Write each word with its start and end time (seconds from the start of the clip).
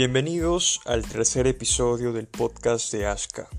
Bienvenidos 0.00 0.80
al 0.86 1.06
tercer 1.06 1.46
episodio 1.46 2.14
del 2.14 2.26
podcast 2.26 2.90
de 2.90 3.04
Ashka. 3.04 3.50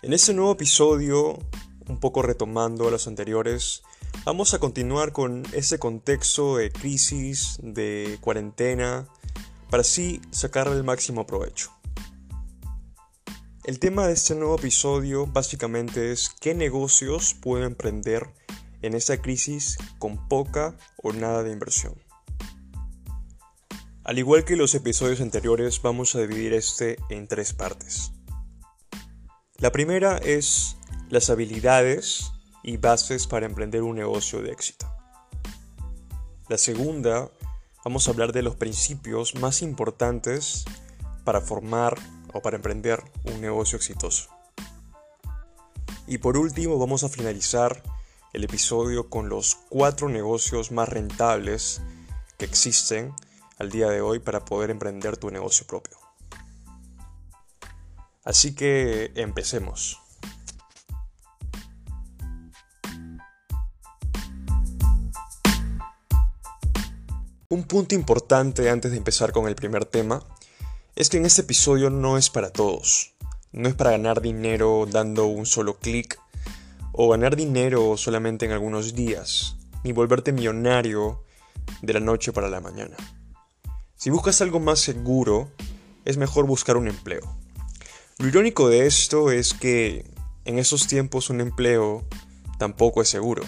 En 0.00 0.14
este 0.14 0.32
nuevo 0.32 0.52
episodio, 0.52 1.38
un 1.86 2.00
poco 2.00 2.22
retomando 2.22 2.88
a 2.88 2.90
los 2.90 3.06
anteriores, 3.06 3.82
vamos 4.24 4.54
a 4.54 4.58
continuar 4.58 5.12
con 5.12 5.42
ese 5.52 5.78
contexto 5.78 6.56
de 6.56 6.72
crisis, 6.72 7.58
de 7.62 8.16
cuarentena, 8.22 9.06
para 9.68 9.82
así 9.82 10.22
sacarle 10.30 10.76
el 10.76 10.84
máximo 10.84 11.26
provecho. 11.26 11.72
El 13.64 13.80
tema 13.80 14.06
de 14.06 14.14
este 14.14 14.34
nuevo 14.34 14.56
episodio 14.56 15.26
básicamente 15.26 16.10
es 16.10 16.30
qué 16.40 16.54
negocios 16.54 17.34
puedo 17.34 17.66
emprender 17.66 18.32
en 18.80 18.94
esta 18.94 19.20
crisis 19.20 19.76
con 19.98 20.26
poca 20.26 20.74
o 20.96 21.12
nada 21.12 21.42
de 21.42 21.52
inversión. 21.52 22.07
Al 24.08 24.18
igual 24.18 24.46
que 24.46 24.56
los 24.56 24.74
episodios 24.74 25.20
anteriores, 25.20 25.82
vamos 25.82 26.14
a 26.14 26.20
dividir 26.20 26.54
este 26.54 26.96
en 27.10 27.28
tres 27.28 27.52
partes. 27.52 28.12
La 29.58 29.70
primera 29.70 30.16
es 30.16 30.78
las 31.10 31.28
habilidades 31.28 32.32
y 32.62 32.78
bases 32.78 33.26
para 33.26 33.44
emprender 33.44 33.82
un 33.82 33.96
negocio 33.96 34.40
de 34.40 34.50
éxito. 34.50 34.90
La 36.48 36.56
segunda, 36.56 37.30
vamos 37.84 38.08
a 38.08 38.12
hablar 38.12 38.32
de 38.32 38.40
los 38.40 38.56
principios 38.56 39.34
más 39.34 39.60
importantes 39.60 40.64
para 41.24 41.42
formar 41.42 41.94
o 42.32 42.40
para 42.40 42.56
emprender 42.56 43.02
un 43.24 43.42
negocio 43.42 43.76
exitoso. 43.76 44.30
Y 46.06 46.16
por 46.16 46.38
último, 46.38 46.78
vamos 46.78 47.04
a 47.04 47.10
finalizar 47.10 47.82
el 48.32 48.44
episodio 48.44 49.10
con 49.10 49.28
los 49.28 49.54
cuatro 49.68 50.08
negocios 50.08 50.72
más 50.72 50.88
rentables 50.88 51.82
que 52.38 52.46
existen 52.46 53.12
al 53.58 53.70
día 53.70 53.88
de 53.88 54.00
hoy 54.00 54.18
para 54.18 54.44
poder 54.44 54.70
emprender 54.70 55.16
tu 55.16 55.30
negocio 55.30 55.66
propio. 55.66 55.96
Así 58.24 58.54
que 58.54 59.12
empecemos. 59.14 60.00
Un 67.50 67.64
punto 67.64 67.94
importante 67.94 68.68
antes 68.68 68.90
de 68.90 68.98
empezar 68.98 69.32
con 69.32 69.48
el 69.48 69.54
primer 69.54 69.86
tema 69.86 70.22
es 70.94 71.08
que 71.08 71.16
en 71.16 71.24
este 71.24 71.40
episodio 71.40 71.88
no 71.88 72.18
es 72.18 72.28
para 72.28 72.50
todos. 72.50 73.14
No 73.52 73.68
es 73.68 73.74
para 73.74 73.92
ganar 73.92 74.20
dinero 74.20 74.86
dando 74.90 75.26
un 75.26 75.46
solo 75.46 75.78
clic 75.78 76.20
o 76.92 77.08
ganar 77.08 77.36
dinero 77.36 77.96
solamente 77.96 78.44
en 78.44 78.52
algunos 78.52 78.94
días, 78.94 79.56
ni 79.84 79.92
volverte 79.92 80.32
millonario 80.32 81.24
de 81.80 81.94
la 81.94 82.00
noche 82.00 82.32
para 82.32 82.50
la 82.50 82.60
mañana. 82.60 82.96
Si 83.98 84.10
buscas 84.10 84.40
algo 84.42 84.60
más 84.60 84.78
seguro, 84.78 85.50
es 86.04 86.18
mejor 86.18 86.46
buscar 86.46 86.76
un 86.76 86.86
empleo. 86.86 87.36
Lo 88.18 88.28
irónico 88.28 88.68
de 88.68 88.86
esto 88.86 89.32
es 89.32 89.54
que 89.54 90.08
en 90.44 90.60
esos 90.60 90.86
tiempos 90.86 91.30
un 91.30 91.40
empleo 91.40 92.06
tampoco 92.58 93.02
es 93.02 93.08
seguro. 93.08 93.42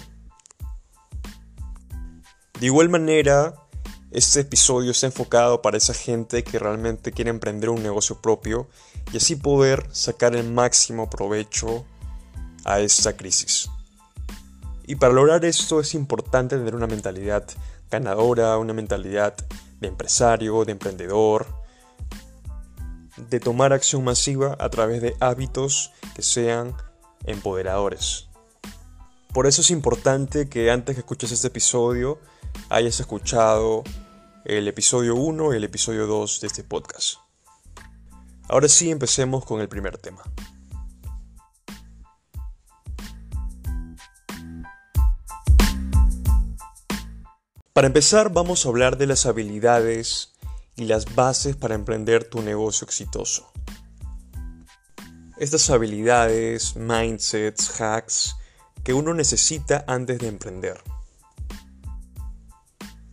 De 2.59 2.67
igual 2.67 2.89
manera, 2.89 3.55
este 4.11 4.41
episodio 4.41 4.91
está 4.91 5.07
enfocado 5.07 5.63
para 5.63 5.77
esa 5.77 5.95
gente 5.95 6.43
que 6.43 6.59
realmente 6.59 7.13
quiere 7.13 7.31
emprender 7.31 7.71
un 7.71 7.85
negocio 7.85 8.21
propio 8.21 8.69
y 9.13 9.19
así 9.19 9.37
poder 9.37 9.87
sacar 9.93 10.35
el 10.35 10.51
máximo 10.51 11.09
provecho 11.09 11.87
a 12.65 12.81
esta 12.81 13.17
crisis. 13.17 13.71
Y 14.85 14.97
para 14.97 15.13
lograr 15.13 15.45
esto 15.45 15.79
es 15.79 15.95
importante 15.95 16.57
tener 16.57 16.75
una 16.75 16.89
mentalidad 16.89 17.47
ganadora, 17.89 18.59
una 18.59 18.73
mentalidad 18.73 19.37
de 19.81 19.89
empresario, 19.89 20.65
de 20.65 20.73
emprendedor, 20.73 21.47
de 23.17 23.41
tomar 23.41 23.73
acción 23.73 24.05
masiva 24.05 24.57
a 24.59 24.69
través 24.69 25.03
de 25.03 25.15
hábitos 25.21 25.93
que 26.15 26.23
sean 26.23 26.75
empoderadores. 27.25 28.29
Por 29.33 29.47
eso 29.47 29.61
es 29.61 29.71
importante 29.71 30.49
que 30.49 30.71
antes 30.71 30.95
que 30.95 31.01
escuches 31.01 31.31
este 31.33 31.49
episodio 31.49 32.19
hayas 32.69 32.99
escuchado 33.01 33.85
el 34.45 34.67
episodio 34.69 35.15
1 35.15 35.53
y 35.53 35.57
el 35.57 35.65
episodio 35.65 36.07
2 36.07 36.41
de 36.41 36.47
este 36.47 36.65
podcast. 36.65 37.19
Ahora 38.49 38.69
sí, 38.69 38.91
empecemos 38.91 39.45
con 39.45 39.61
el 39.61 39.69
primer 39.69 39.99
tema. 39.99 40.23
Para 47.81 47.87
empezar 47.87 48.31
vamos 48.31 48.67
a 48.67 48.69
hablar 48.69 48.99
de 48.99 49.07
las 49.07 49.25
habilidades 49.25 50.35
y 50.77 50.85
las 50.85 51.15
bases 51.15 51.57
para 51.57 51.75
emprender 51.75 52.25
tu 52.25 52.43
negocio 52.43 52.85
exitoso. 52.85 53.51
Estas 55.39 55.71
habilidades, 55.71 56.77
mindsets, 56.77 57.81
hacks 57.81 58.37
que 58.85 58.93
uno 58.93 59.15
necesita 59.15 59.83
antes 59.87 60.19
de 60.19 60.29
emprender. 60.29 60.79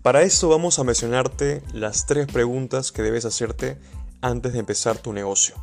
Para 0.02 0.24
esto 0.24 0.50
vamos 0.50 0.80
a 0.80 0.84
mencionarte 0.84 1.64
las 1.72 2.06
tres 2.06 2.28
preguntas 2.28 2.92
que 2.92 3.04
debes 3.04 3.24
hacerte 3.24 3.80
antes 4.20 4.52
de 4.52 4.60
empezar 4.60 4.98
tu 4.98 5.14
negocio. 5.14 5.56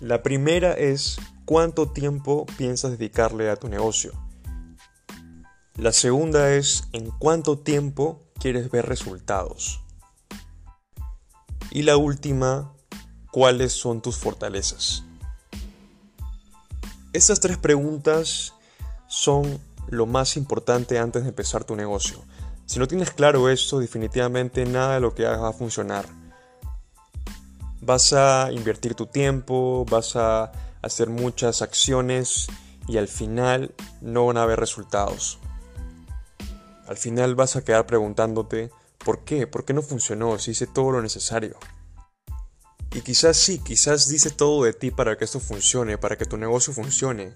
La 0.00 0.22
primera 0.22 0.72
es 0.72 1.18
¿cuánto 1.44 1.92
tiempo 1.92 2.46
piensas 2.56 2.92
dedicarle 2.92 3.50
a 3.50 3.56
tu 3.56 3.68
negocio? 3.68 4.14
La 5.76 5.92
segunda 5.92 6.52
es 6.52 6.84
en 6.92 7.10
cuánto 7.10 7.58
tiempo 7.58 8.22
quieres 8.38 8.70
ver 8.70 8.86
resultados. 8.86 9.80
Y 11.72 11.82
la 11.82 11.96
última, 11.96 12.72
cuáles 13.32 13.72
son 13.72 14.00
tus 14.00 14.16
fortalezas. 14.16 15.02
Estas 17.12 17.40
tres 17.40 17.58
preguntas 17.58 18.54
son 19.08 19.60
lo 19.88 20.06
más 20.06 20.36
importante 20.36 21.00
antes 21.00 21.24
de 21.24 21.30
empezar 21.30 21.64
tu 21.64 21.74
negocio. 21.74 22.22
Si 22.66 22.78
no 22.78 22.86
tienes 22.86 23.10
claro 23.10 23.48
esto, 23.48 23.80
definitivamente 23.80 24.66
nada 24.66 24.94
de 24.94 25.00
lo 25.00 25.12
que 25.12 25.26
hagas 25.26 25.42
va 25.42 25.48
a 25.48 25.52
funcionar. 25.52 26.06
Vas 27.80 28.12
a 28.12 28.52
invertir 28.52 28.94
tu 28.94 29.06
tiempo, 29.06 29.84
vas 29.90 30.14
a 30.14 30.52
hacer 30.82 31.10
muchas 31.10 31.62
acciones 31.62 32.46
y 32.86 32.96
al 32.96 33.08
final 33.08 33.74
no 34.00 34.26
van 34.26 34.36
a 34.36 34.42
haber 34.44 34.60
resultados. 34.60 35.40
Al 36.86 36.96
final 36.96 37.34
vas 37.34 37.56
a 37.56 37.64
quedar 37.64 37.86
preguntándote, 37.86 38.70
¿por 38.98 39.24
qué? 39.24 39.46
¿Por 39.46 39.64
qué 39.64 39.72
no 39.72 39.82
funcionó 39.82 40.38
si 40.38 40.52
hice 40.52 40.66
todo 40.66 40.92
lo 40.92 41.02
necesario? 41.02 41.58
Y 42.92 43.00
quizás 43.00 43.36
sí, 43.36 43.58
quizás 43.58 44.08
dice 44.08 44.30
todo 44.30 44.64
de 44.64 44.72
ti 44.72 44.90
para 44.90 45.16
que 45.16 45.24
esto 45.24 45.40
funcione, 45.40 45.98
para 45.98 46.16
que 46.16 46.26
tu 46.26 46.36
negocio 46.36 46.72
funcione. 46.72 47.34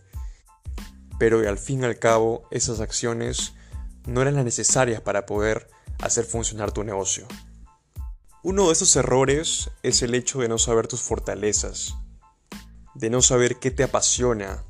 Pero 1.19 1.41
al 1.49 1.59
fin 1.59 1.83
y 1.83 1.85
al 1.87 1.99
cabo, 1.99 2.47
esas 2.51 2.81
acciones 2.81 3.55
no 4.07 4.23
eran 4.23 4.37
las 4.37 4.45
necesarias 4.45 5.01
para 5.01 5.27
poder 5.27 5.69
hacer 6.01 6.25
funcionar 6.25 6.71
tu 6.73 6.85
negocio. 6.85 7.27
Uno 8.45 8.67
de 8.67 8.73
esos 8.73 8.95
errores 8.95 9.71
es 9.83 10.03
el 10.03 10.15
hecho 10.15 10.41
de 10.41 10.49
no 10.49 10.59
saber 10.59 10.87
tus 10.87 11.03
fortalezas, 11.03 11.97
de 12.95 13.11
no 13.11 13.21
saber 13.21 13.57
qué 13.57 13.71
te 13.73 13.83
apasiona, 13.83 14.65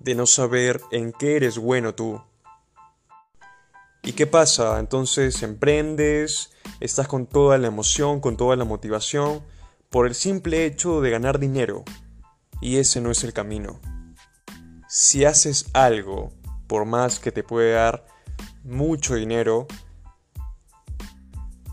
de 0.00 0.14
no 0.14 0.26
saber 0.26 0.80
en 0.90 1.12
qué 1.12 1.36
eres 1.36 1.58
bueno 1.58 1.94
tú. 1.94 2.22
¿Y 4.08 4.14
qué 4.14 4.26
pasa? 4.26 4.78
Entonces 4.78 5.42
emprendes, 5.42 6.52
estás 6.80 7.06
con 7.06 7.26
toda 7.26 7.58
la 7.58 7.66
emoción, 7.66 8.20
con 8.20 8.38
toda 8.38 8.56
la 8.56 8.64
motivación, 8.64 9.44
por 9.90 10.06
el 10.06 10.14
simple 10.14 10.64
hecho 10.64 11.02
de 11.02 11.10
ganar 11.10 11.38
dinero. 11.38 11.84
Y 12.62 12.78
ese 12.78 13.02
no 13.02 13.10
es 13.10 13.22
el 13.22 13.34
camino. 13.34 13.80
Si 14.88 15.26
haces 15.26 15.66
algo, 15.74 16.32
por 16.66 16.86
más 16.86 17.20
que 17.20 17.32
te 17.32 17.42
puede 17.42 17.72
dar 17.72 18.06
mucho 18.64 19.14
dinero, 19.14 19.66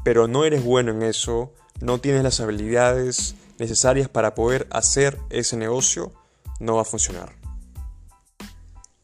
pero 0.04 0.28
no 0.28 0.44
eres 0.44 0.62
bueno 0.62 0.92
en 0.92 1.04
eso, 1.04 1.54
no 1.80 2.02
tienes 2.02 2.22
las 2.22 2.42
habilidades 2.42 3.36
necesarias 3.60 4.10
para 4.10 4.36
poder 4.36 4.68
hacer 4.72 5.18
ese 5.30 5.56
negocio, 5.56 6.12
no 6.60 6.76
va 6.76 6.82
a 6.82 6.86
funcionar. 6.86 7.34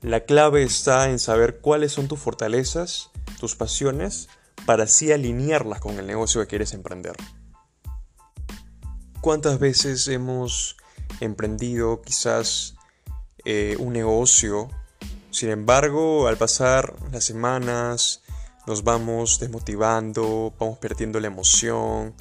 La 0.02 0.26
clave 0.26 0.64
está 0.64 1.10
en 1.10 1.18
saber 1.18 1.62
cuáles 1.62 1.94
son 1.94 2.10
tus 2.10 2.20
fortalezas 2.20 3.11
tus 3.42 3.56
pasiones 3.56 4.30
para 4.68 4.84
así 4.84 5.12
alinearlas 5.12 5.80
con 5.80 5.98
el 5.98 6.06
negocio 6.06 6.40
que 6.42 6.48
quieres 6.48 6.74
emprender. 6.74 7.16
¿Cuántas 9.20 9.58
veces 9.58 10.08
hemos 10.08 10.78
emprendido 11.20 12.04
quizás 12.04 12.76
eh, 13.44 13.76
un 13.80 13.94
negocio? 13.94 14.70
Sin 15.32 15.50
embargo, 15.50 16.28
al 16.28 16.38
pasar 16.38 16.94
las 17.12 17.24
semanas, 17.24 18.22
nos 18.68 18.84
vamos 18.84 19.40
desmotivando, 19.40 20.54
vamos 20.60 20.78
perdiendo 20.78 21.20
la 21.20 21.28
emoción. 21.28 22.14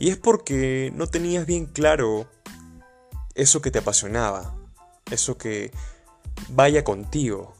Y 0.00 0.10
es 0.10 0.16
porque 0.16 0.90
no 0.96 1.06
tenías 1.06 1.46
bien 1.46 1.66
claro 1.66 2.28
eso 3.36 3.62
que 3.62 3.70
te 3.70 3.78
apasionaba, 3.78 4.56
eso 5.08 5.38
que 5.38 5.70
vaya 6.48 6.82
contigo, 6.82 7.54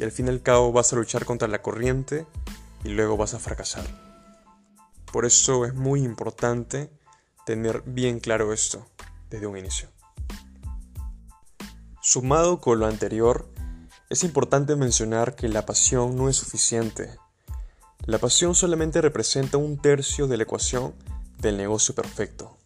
y 0.00 0.02
al 0.02 0.12
fin 0.12 0.28
y 0.28 0.30
al 0.30 0.40
cabo 0.40 0.72
vas 0.72 0.94
a 0.94 0.96
luchar 0.96 1.26
contra 1.26 1.46
la 1.46 1.60
corriente 1.60 2.26
y 2.84 2.88
luego 2.88 3.18
vas 3.18 3.34
a 3.34 3.38
fracasar. 3.38 3.84
Por 5.12 5.26
eso 5.26 5.66
es 5.66 5.74
muy 5.74 6.02
importante 6.02 6.90
tener 7.44 7.82
bien 7.84 8.18
claro 8.18 8.54
esto 8.54 8.86
desde 9.28 9.46
un 9.46 9.58
inicio. 9.58 9.90
Sumado 12.00 12.62
con 12.62 12.78
lo 12.78 12.86
anterior, 12.86 13.50
es 14.08 14.24
importante 14.24 14.74
mencionar 14.74 15.36
que 15.36 15.50
la 15.50 15.66
pasión 15.66 16.16
no 16.16 16.30
es 16.30 16.36
suficiente. 16.36 17.18
La 18.06 18.16
pasión 18.16 18.54
solamente 18.54 19.02
representa 19.02 19.58
un 19.58 19.76
tercio 19.76 20.26
de 20.28 20.38
la 20.38 20.44
ecuación 20.44 20.94
del 21.36 21.58
negocio 21.58 21.94
perfecto. 21.94 22.56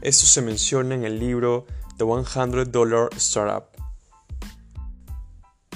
Esto 0.00 0.26
se 0.26 0.42
menciona 0.42 0.96
en 0.96 1.04
el 1.04 1.20
libro 1.20 1.64
The 1.96 2.04
100 2.04 2.72
Dollar 2.72 3.08
Startup, 3.14 3.75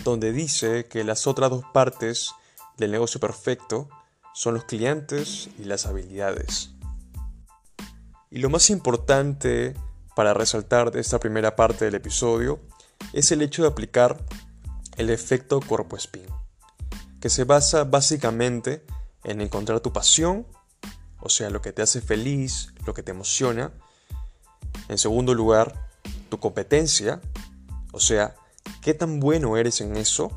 donde 0.05 0.33
dice 0.33 0.87
que 0.87 1.05
las 1.05 1.27
otras 1.27 1.51
dos 1.51 1.65
partes 1.73 2.33
del 2.77 2.91
negocio 2.91 3.21
perfecto 3.21 3.89
son 4.33 4.55
los 4.55 4.65
clientes 4.65 5.51
y 5.59 5.65
las 5.65 5.87
habilidades. 5.87 6.71
Y 8.31 8.39
lo 8.39 8.49
más 8.49 8.71
importante 8.71 9.75
para 10.15 10.35
resaltar 10.35 10.91
de 10.91 11.01
esta 11.01 11.19
primera 11.19 11.57
parte 11.57 11.85
del 11.85 11.97
episodio 11.97 12.61
es 13.13 13.33
el 13.33 13.43
hecho 13.43 13.63
de 13.63 13.69
aplicar 13.69 14.25
el 14.97 15.11
efecto 15.11 15.61
cuerpo 15.61 15.97
spin, 15.97 16.27
que 17.21 17.31
se 17.31 17.45
basa 17.45 17.85
básicamente 17.85 18.85
en 19.25 19.41
encontrar 19.41 19.81
tu 19.81 19.93
pasión, 19.93 20.47
o 21.21 21.29
sea, 21.29 21.51
lo 21.51 21.61
que 21.61 21.73
te 21.73 21.83
hace 21.83 22.01
feliz, 22.01 22.73
lo 22.87 22.95
que 22.95 23.03
te 23.03 23.11
emociona. 23.11 23.73
En 24.89 24.99
segundo 24.99 25.35
lugar, 25.35 25.89
tu 26.29 26.39
competencia, 26.39 27.21
o 27.93 28.01
sea, 28.01 28.35
qué 28.83 28.95
tan 28.95 29.21
bueno 29.21 29.57
eres 29.57 29.81
en 29.81 29.97
eso, 29.97 30.31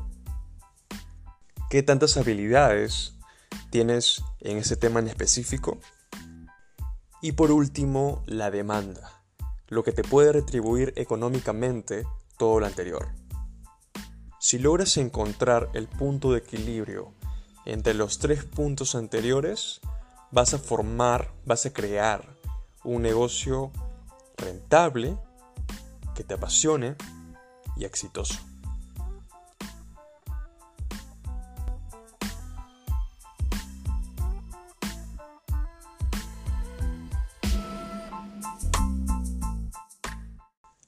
qué 1.70 1.82
tantas 1.82 2.16
habilidades 2.16 3.14
tienes 3.70 4.22
en 4.40 4.58
ese 4.58 4.76
tema 4.76 5.00
en 5.00 5.08
específico. 5.08 5.78
Y 7.22 7.32
por 7.32 7.50
último, 7.50 8.22
la 8.26 8.50
demanda, 8.50 9.22
lo 9.68 9.82
que 9.82 9.92
te 9.92 10.02
puede 10.04 10.32
retribuir 10.32 10.92
económicamente 10.96 12.04
todo 12.36 12.60
lo 12.60 12.66
anterior. 12.66 13.08
Si 14.38 14.58
logras 14.58 14.96
encontrar 14.98 15.70
el 15.72 15.88
punto 15.88 16.32
de 16.32 16.38
equilibrio 16.38 17.14
entre 17.64 17.94
los 17.94 18.18
tres 18.18 18.44
puntos 18.44 18.94
anteriores, 18.94 19.80
vas 20.30 20.52
a 20.52 20.58
formar, 20.58 21.32
vas 21.46 21.64
a 21.64 21.72
crear 21.72 22.36
un 22.84 23.02
negocio 23.02 23.72
rentable, 24.36 25.16
que 26.14 26.24
te 26.24 26.34
apasione 26.34 26.96
y 27.76 27.84
exitoso. 27.84 28.34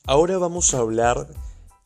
Ahora 0.09 0.39
vamos 0.39 0.73
a 0.73 0.79
hablar 0.79 1.27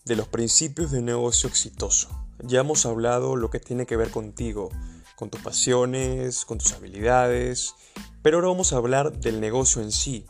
de 0.04 0.14
los 0.14 0.28
principios 0.28 0.90
de 0.90 0.98
un 0.98 1.06
negocio 1.06 1.48
exitoso. 1.48 2.10
Ya 2.42 2.60
hemos 2.60 2.84
hablado 2.84 3.34
lo 3.34 3.48
que 3.48 3.60
tiene 3.60 3.86
que 3.86 3.96
ver 3.96 4.10
contigo, 4.10 4.68
con 5.16 5.30
tus 5.30 5.40
pasiones, 5.40 6.44
con 6.44 6.58
tus 6.58 6.72
habilidades, 6.72 7.74
pero 8.20 8.36
ahora 8.36 8.48
vamos 8.48 8.74
a 8.74 8.76
hablar 8.76 9.12
del 9.20 9.40
negocio 9.40 9.80
en 9.80 9.90
sí, 9.90 10.26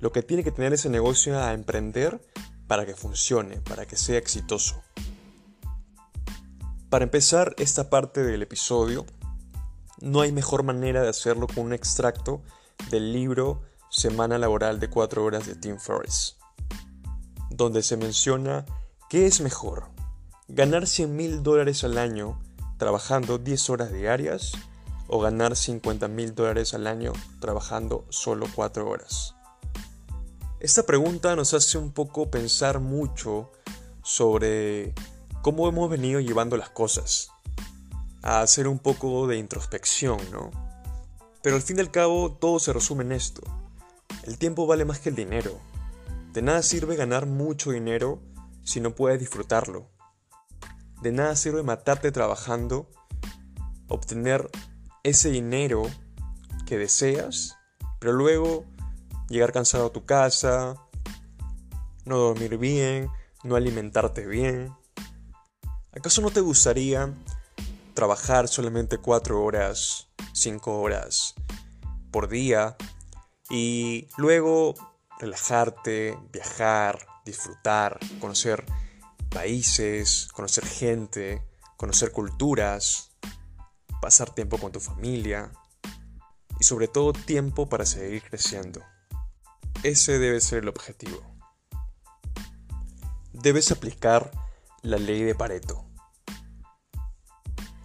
lo 0.00 0.10
que 0.10 0.22
tiene 0.22 0.42
que 0.42 0.50
tener 0.50 0.72
ese 0.72 0.90
negocio 0.90 1.40
a 1.40 1.52
emprender 1.52 2.20
para 2.68 2.86
que 2.86 2.94
funcione, 2.94 3.60
para 3.62 3.86
que 3.86 3.96
sea 3.96 4.18
exitoso. 4.18 4.80
Para 6.88 7.04
empezar 7.04 7.54
esta 7.58 7.90
parte 7.90 8.22
del 8.22 8.42
episodio, 8.42 9.04
no 10.00 10.20
hay 10.20 10.30
mejor 10.30 10.62
manera 10.62 11.02
de 11.02 11.08
hacerlo 11.08 11.48
con 11.48 11.64
un 11.64 11.72
extracto 11.72 12.42
del 12.90 13.12
libro 13.12 13.62
Semana 13.90 14.38
Laboral 14.38 14.78
de 14.78 14.88
4 14.88 15.24
Horas 15.24 15.46
de 15.46 15.56
Tim 15.56 15.78
Ferriss 15.78 16.38
donde 17.50 17.82
se 17.82 17.96
menciona 17.96 18.64
qué 19.08 19.26
es 19.26 19.40
mejor, 19.40 19.88
ganar 20.48 20.86
100 20.86 21.16
mil 21.16 21.42
dólares 21.42 21.84
al 21.84 21.98
año 21.98 22.40
trabajando 22.78 23.38
10 23.38 23.70
horas 23.70 23.92
diarias 23.92 24.52
o 25.08 25.18
ganar 25.20 25.56
50 25.56 26.06
mil 26.08 26.34
dólares 26.34 26.74
al 26.74 26.86
año 26.86 27.12
trabajando 27.40 28.06
solo 28.10 28.46
4 28.54 28.88
horas. 28.88 29.34
Esta 30.60 30.82
pregunta 30.82 31.36
nos 31.36 31.54
hace 31.54 31.78
un 31.78 31.92
poco 31.92 32.32
pensar 32.32 32.80
mucho 32.80 33.52
sobre 34.02 34.92
cómo 35.40 35.68
hemos 35.68 35.88
venido 35.88 36.18
llevando 36.18 36.56
las 36.56 36.68
cosas, 36.68 37.30
a 38.22 38.40
hacer 38.40 38.66
un 38.66 38.80
poco 38.80 39.28
de 39.28 39.36
introspección, 39.36 40.18
¿no? 40.32 40.50
Pero 41.44 41.54
al 41.54 41.62
fin 41.62 41.76
y 41.76 41.80
al 41.80 41.92
cabo 41.92 42.32
todo 42.32 42.58
se 42.58 42.72
resume 42.72 43.04
en 43.04 43.12
esto. 43.12 43.40
El 44.24 44.36
tiempo 44.36 44.66
vale 44.66 44.84
más 44.84 44.98
que 44.98 45.10
el 45.10 45.14
dinero. 45.14 45.60
De 46.32 46.42
nada 46.42 46.62
sirve 46.62 46.96
ganar 46.96 47.26
mucho 47.26 47.70
dinero 47.70 48.20
si 48.64 48.80
no 48.80 48.96
puedes 48.96 49.20
disfrutarlo. 49.20 49.88
De 51.02 51.12
nada 51.12 51.36
sirve 51.36 51.62
matarte 51.62 52.10
trabajando, 52.10 52.90
obtener 53.86 54.50
ese 55.04 55.30
dinero 55.30 55.84
que 56.66 56.78
deseas, 56.78 57.56
pero 58.00 58.12
luego 58.12 58.64
llegar 59.28 59.52
cansado 59.52 59.86
a 59.86 59.92
tu 59.92 60.04
casa, 60.04 60.74
no 62.04 62.16
dormir 62.18 62.58
bien, 62.58 63.08
no 63.44 63.56
alimentarte 63.56 64.26
bien. 64.26 64.74
¿Acaso 65.92 66.22
no 66.22 66.30
te 66.30 66.40
gustaría 66.40 67.12
trabajar 67.94 68.48
solamente 68.48 68.98
4 68.98 69.42
horas, 69.42 70.08
5 70.32 70.80
horas 70.80 71.34
por 72.10 72.28
día 72.28 72.76
y 73.50 74.08
luego 74.16 74.74
relajarte, 75.18 76.16
viajar, 76.32 77.06
disfrutar, 77.24 77.98
conocer 78.20 78.64
países, 79.28 80.28
conocer 80.32 80.64
gente, 80.64 81.42
conocer 81.76 82.12
culturas, 82.12 83.12
pasar 84.00 84.34
tiempo 84.34 84.58
con 84.58 84.72
tu 84.72 84.80
familia 84.80 85.50
y 86.60 86.64
sobre 86.64 86.88
todo 86.88 87.12
tiempo 87.12 87.68
para 87.68 87.84
seguir 87.84 88.22
creciendo. 88.22 88.80
Ese 89.84 90.18
debe 90.18 90.40
ser 90.40 90.64
el 90.64 90.68
objetivo. 90.68 91.22
Debes 93.32 93.70
aplicar 93.70 94.32
la 94.82 94.96
ley 94.98 95.22
de 95.22 95.36
Pareto. 95.36 95.84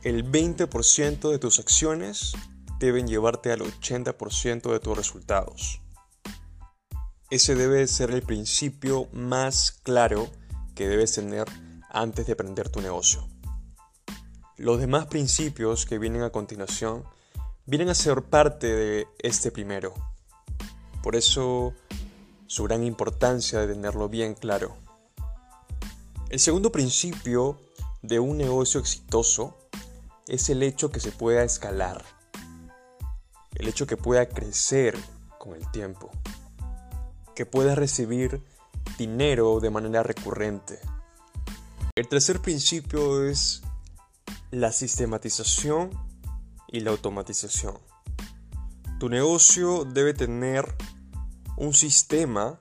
El 0.02 0.30
20% 0.30 1.30
de 1.30 1.38
tus 1.38 1.60
acciones 1.60 2.34
deben 2.80 3.08
llevarte 3.08 3.52
al 3.52 3.62
80% 3.62 4.72
de 4.72 4.80
tus 4.80 4.98
resultados. 4.98 5.82
Ese 7.30 7.54
debe 7.54 7.86
ser 7.86 8.10
el 8.10 8.24
principio 8.24 9.08
más 9.14 9.72
claro 9.84 10.32
que 10.74 10.88
debes 10.88 11.14
tener 11.14 11.46
antes 11.92 12.26
de 12.26 12.34
aprender 12.34 12.70
tu 12.70 12.82
negocio. 12.82 13.30
Los 14.58 14.80
demás 14.80 15.06
principios 15.06 15.86
que 15.86 16.00
vienen 16.00 16.24
a 16.24 16.32
continuación 16.32 17.04
vienen 17.68 17.90
a 17.90 17.96
ser 17.96 18.24
parte 18.24 18.68
de 18.68 19.08
este 19.20 19.52
primero. 19.52 20.13
Por 21.04 21.16
eso 21.16 21.76
su 22.48 22.64
gran 22.64 22.84
importancia 22.84 23.60
de 23.60 23.68
tenerlo 23.68 24.10
bien 24.10 24.34
claro. 24.34 24.76
El 26.30 26.40
segundo 26.40 26.72
principio 26.72 27.60
de 28.02 28.20
un 28.20 28.40
negocio 28.40 28.80
exitoso 28.80 29.60
es 30.28 30.50
el 30.50 30.64
hecho 30.64 30.90
que 30.90 31.00
se 31.00 31.12
pueda 31.12 31.44
escalar, 31.44 32.04
el 33.54 33.68
hecho 33.68 33.86
que 33.86 33.98
pueda 33.98 34.28
crecer 34.28 34.98
con 35.38 35.54
el 35.54 35.70
tiempo 35.70 36.10
que 37.36 37.46
puedas 37.46 37.78
recibir 37.78 38.44
dinero 38.98 39.60
de 39.60 39.70
manera 39.70 40.04
recurrente. 40.04 40.80
El 41.96 42.08
tercer 42.08 42.42
principio 42.42 43.28
es 43.28 43.62
la 44.52 44.72
sistematización 44.72 45.92
y 46.68 46.82
la 46.82 46.92
automatización. 46.92 47.78
Tu 49.00 49.10
negocio 49.10 49.86
debe 49.86 50.14
tener 50.14 50.76
un 51.58 51.74
sistema 51.74 52.60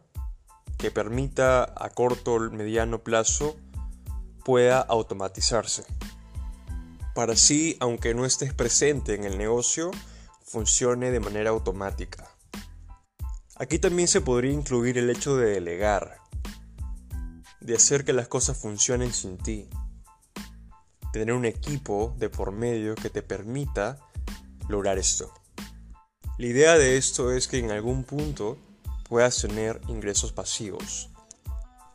que 0.78 0.90
permita 0.90 1.72
a 1.76 1.90
corto 1.90 2.34
o 2.34 2.50
mediano 2.50 3.02
plazo 3.02 3.56
pueda 4.44 4.80
automatizarse. 4.80 5.84
Para 7.14 7.34
así, 7.34 7.76
aunque 7.80 8.14
no 8.14 8.25
estés 8.25 8.52
presente 8.52 9.14
en 9.14 9.25
el 9.25 9.38
negocio, 9.38 9.90
funcione 10.44 11.11
de 11.11 11.20
manera 11.20 11.50
automática. 11.50 12.28
Aquí 13.56 13.78
también 13.78 14.08
se 14.08 14.20
podría 14.20 14.52
incluir 14.52 14.99
el 14.99 15.08
hecho 15.11 15.37
de 15.37 15.50
delegar, 15.50 16.18
de 17.61 17.76
hacer 17.76 18.04
que 18.04 18.12
las 18.12 18.28
cosas 18.28 18.56
funcionen 18.56 19.12
sin 19.12 19.38
ti, 19.38 19.68
tener 21.12 21.34
un 21.34 21.44
equipo 21.44 22.14
de 22.18 22.28
por 22.28 22.50
medio 22.50 22.94
que 22.94 23.11
te 23.11 23.22
permita 23.22 24.00
lograr 24.68 24.99
esto. 24.99 25.32
La 26.38 26.46
idea 26.46 26.76
de 26.76 26.96
esto 26.96 27.30
es 27.30 27.46
que 27.46 27.58
en 27.58 27.70
algún 27.70 28.04
punto 28.04 28.58
puedas 29.12 29.42
tener 29.42 29.78
ingresos 29.88 30.33
pasivos. 30.33 31.11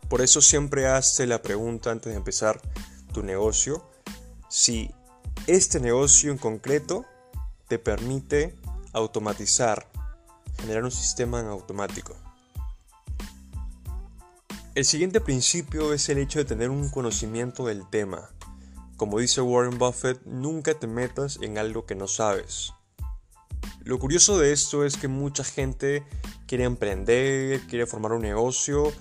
Por 0.07 0.21
eso 0.21 0.39
siempre 0.39 0.86
hazte 0.86 1.25
la 1.25 1.41
pregunta 1.41 1.89
antes 1.89 2.12
de 2.12 2.17
empezar 2.17 2.62
tu 3.12 3.24
negocio, 3.24 3.89
si 4.50 4.91
este 5.47 5.79
negocio 5.79 6.31
en 6.31 6.38
concreto 6.38 7.07
te 7.67 7.79
permite 7.79 8.55
automatizar, 8.93 9.89
generar 10.59 10.83
un 10.83 10.91
sistema 10.91 11.39
en 11.39 11.47
automático. 11.47 12.15
El 14.75 14.86
siguiente 14.86 15.19
principio 15.19 15.93
es 15.93 16.09
el 16.09 16.19
hecho 16.19 16.38
de 16.38 16.45
tener 16.45 16.69
un 16.69 16.88
conocimiento 16.91 17.65
del 17.65 17.89
tema. 17.89 18.29
Como 18.95 19.17
dice 19.17 19.41
Warren 19.41 19.79
Buffett, 19.79 20.24
nunca 20.27 20.75
te 20.75 20.86
metas 20.86 21.39
en 21.41 21.57
algo 21.57 21.88
que 21.88 21.95
no 21.95 22.07
sabes. 22.07 22.74
Lo 23.88 24.00
curioso 24.00 24.38
de 24.38 24.51
esto 24.51 24.84
es 24.84 24.98
que 24.98 25.08
mucha 25.08 25.46
gente 25.46 26.03
quiere 26.46 26.65
emprender, 26.65 27.62
quiere 27.67 27.86
formar 27.86 28.12
un 28.12 28.22
negocio 28.22 28.91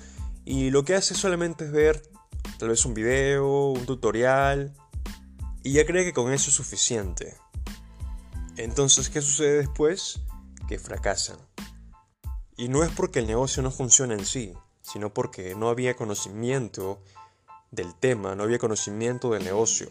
y 0.44 0.70
lo 0.70 0.84
que 0.84 0.94
hace 0.94 1.16
solamente 1.16 1.64
es 1.64 1.72
ver 1.72 2.00
tal 2.60 2.68
vez 2.68 2.86
un 2.86 2.94
video, 2.94 3.70
un 3.70 3.84
tutorial 3.84 4.72
y 5.64 5.72
ya 5.72 5.84
cree 5.86 6.04
que 6.04 6.12
con 6.12 6.32
eso 6.32 6.50
es 6.50 6.54
suficiente. 6.54 7.34
Entonces, 8.56 9.10
¿qué 9.10 9.20
sucede 9.22 9.56
después? 9.56 10.20
Que 10.68 10.78
fracasan. 10.78 11.38
Y 12.56 12.68
no 12.68 12.84
es 12.84 12.92
porque 12.92 13.18
el 13.18 13.26
negocio 13.26 13.64
no 13.64 13.72
funciona 13.72 14.14
en 14.14 14.24
sí, 14.24 14.54
sino 14.82 15.12
porque 15.12 15.56
no 15.56 15.68
había 15.68 15.96
conocimiento 15.96 17.02
del 17.72 17.92
tema, 17.96 18.36
no 18.36 18.44
había 18.44 18.60
conocimiento 18.60 19.32
del 19.32 19.42
negocio. 19.42 19.88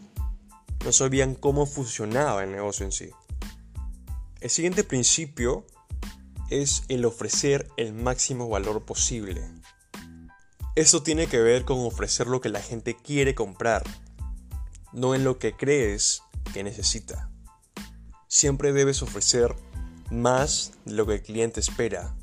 No 0.86 0.90
sabían 0.90 1.34
cómo 1.34 1.66
funcionaba 1.66 2.44
el 2.44 2.52
negocio 2.52 2.86
en 2.86 2.92
sí. 2.92 3.10
El 4.40 4.50
siguiente 4.50 4.84
principio 4.84 5.66
es 6.50 6.82
el 6.88 7.06
ofrecer 7.06 7.68
el 7.78 7.94
máximo 7.94 8.48
valor 8.50 8.84
posible. 8.84 9.42
Esto 10.74 11.02
tiene 11.02 11.26
que 11.26 11.40
ver 11.40 11.64
con 11.64 11.78
ofrecer 11.80 12.26
lo 12.26 12.42
que 12.42 12.50
la 12.50 12.60
gente 12.60 12.94
quiere 12.94 13.34
comprar, 13.34 13.82
no 14.92 15.14
en 15.14 15.24
lo 15.24 15.38
que 15.38 15.56
crees 15.56 16.22
que 16.52 16.62
necesita. 16.62 17.30
Siempre 18.28 18.74
debes 18.74 19.00
ofrecer 19.02 19.56
más 20.10 20.72
de 20.84 20.92
lo 20.92 21.06
que 21.06 21.14
el 21.14 21.22
cliente 21.22 21.60
espera. 21.60 22.14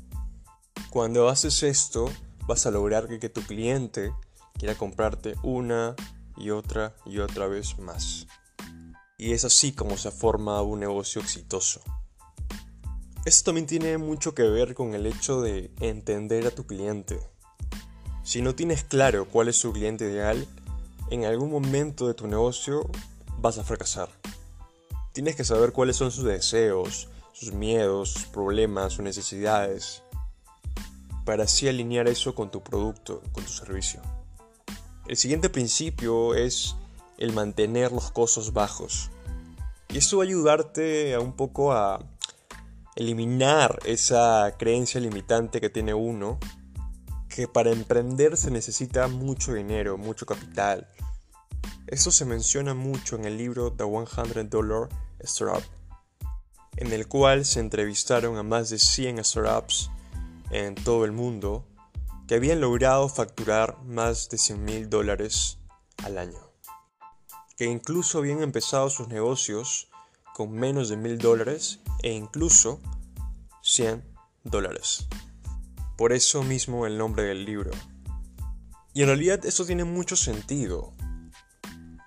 Cuando 0.90 1.28
haces 1.28 1.64
esto, 1.64 2.08
vas 2.46 2.64
a 2.64 2.70
lograr 2.70 3.08
que, 3.08 3.28
tu 3.28 3.42
cliente 3.42 4.12
quiera 4.56 4.76
comprarte 4.76 5.34
una 5.42 5.96
y 6.36 6.50
otra 6.50 6.94
y 7.04 7.18
otra 7.18 7.48
vez 7.48 7.76
más. 7.80 8.28
Y 9.18 9.32
es 9.32 9.44
así 9.44 9.72
como 9.72 9.96
se 9.96 10.12
forma 10.12 10.62
un 10.62 10.78
negocio 10.78 11.20
exitoso. 11.20 11.82
Esto 13.24 13.44
también 13.46 13.66
tiene 13.66 13.96
mucho 13.96 14.34
que 14.34 14.42
ver 14.42 14.74
con 14.74 14.94
el 14.94 15.06
hecho 15.06 15.40
de 15.40 15.70
entender 15.80 16.46
a 16.46 16.50
tu 16.50 16.66
cliente. 16.66 17.18
Si 18.22 18.42
no 18.42 18.54
tienes 18.54 18.84
claro 18.84 19.26
cuál 19.26 19.48
es 19.48 19.56
su 19.56 19.72
cliente 19.72 20.04
ideal, 20.04 20.46
en 21.10 21.24
algún 21.24 21.50
momento 21.50 22.06
de 22.06 22.12
tu 22.12 22.26
negocio 22.26 22.86
vas 23.38 23.56
a 23.56 23.64
fracasar. 23.64 24.10
Tienes 25.12 25.36
que 25.36 25.44
saber 25.44 25.72
cuáles 25.72 25.96
son 25.96 26.10
sus 26.10 26.24
deseos, 26.24 27.08
sus 27.32 27.52
miedos, 27.52 28.10
sus 28.10 28.26
problemas, 28.26 28.92
sus 28.92 29.04
necesidades, 29.04 30.02
para 31.24 31.44
así 31.44 31.66
alinear 31.66 32.08
eso 32.08 32.34
con 32.34 32.50
tu 32.50 32.62
producto, 32.62 33.22
con 33.32 33.42
tu 33.42 33.52
servicio. 33.52 34.02
El 35.06 35.16
siguiente 35.16 35.48
principio 35.48 36.34
es 36.34 36.76
el 37.16 37.32
mantener 37.32 37.90
los 37.90 38.10
costos 38.10 38.52
bajos. 38.52 39.10
Y 39.88 39.96
esto 39.96 40.18
va 40.18 40.24
a 40.24 40.26
ayudarte 40.26 41.14
a 41.14 41.20
un 41.20 41.32
poco 41.32 41.72
a 41.72 42.04
eliminar 42.96 43.78
esa 43.84 44.54
creencia 44.58 45.00
limitante 45.00 45.60
que 45.60 45.70
tiene 45.70 45.94
uno, 45.94 46.38
que 47.28 47.48
para 47.48 47.70
emprender 47.70 48.36
se 48.36 48.50
necesita 48.50 49.08
mucho 49.08 49.54
dinero, 49.54 49.98
mucho 49.98 50.26
capital. 50.26 50.88
Esto 51.86 52.10
se 52.10 52.24
menciona 52.24 52.74
mucho 52.74 53.16
en 53.16 53.24
el 53.24 53.36
libro 53.36 53.72
The 53.72 53.84
100 53.84 54.50
Dollar 54.50 54.88
Startup, 55.20 55.64
en 56.76 56.92
el 56.92 57.08
cual 57.08 57.44
se 57.44 57.60
entrevistaron 57.60 58.36
a 58.36 58.42
más 58.42 58.70
de 58.70 58.78
100 58.78 59.24
startups 59.24 59.90
en 60.50 60.74
todo 60.74 61.04
el 61.04 61.12
mundo 61.12 61.66
que 62.26 62.36
habían 62.36 62.60
logrado 62.60 63.08
facturar 63.08 63.82
más 63.84 64.28
de 64.28 64.38
100 64.38 64.64
mil 64.64 64.88
dólares 64.88 65.58
al 66.04 66.16
año, 66.16 66.52
que 67.56 67.66
incluso 67.66 68.18
habían 68.18 68.42
empezado 68.42 68.88
sus 68.88 69.08
negocios 69.08 69.90
con 70.34 70.50
menos 70.50 70.88
de 70.88 70.96
mil 70.96 71.16
dólares 71.16 71.78
e 72.02 72.12
incluso 72.12 72.80
100 73.62 74.04
dólares. 74.42 75.06
Por 75.96 76.12
eso 76.12 76.42
mismo 76.42 76.86
el 76.86 76.98
nombre 76.98 77.22
del 77.22 77.44
libro. 77.44 77.70
Y 78.94 79.02
en 79.02 79.08
realidad 79.08 79.46
esto 79.46 79.64
tiene 79.64 79.84
mucho 79.84 80.16
sentido. 80.16 80.92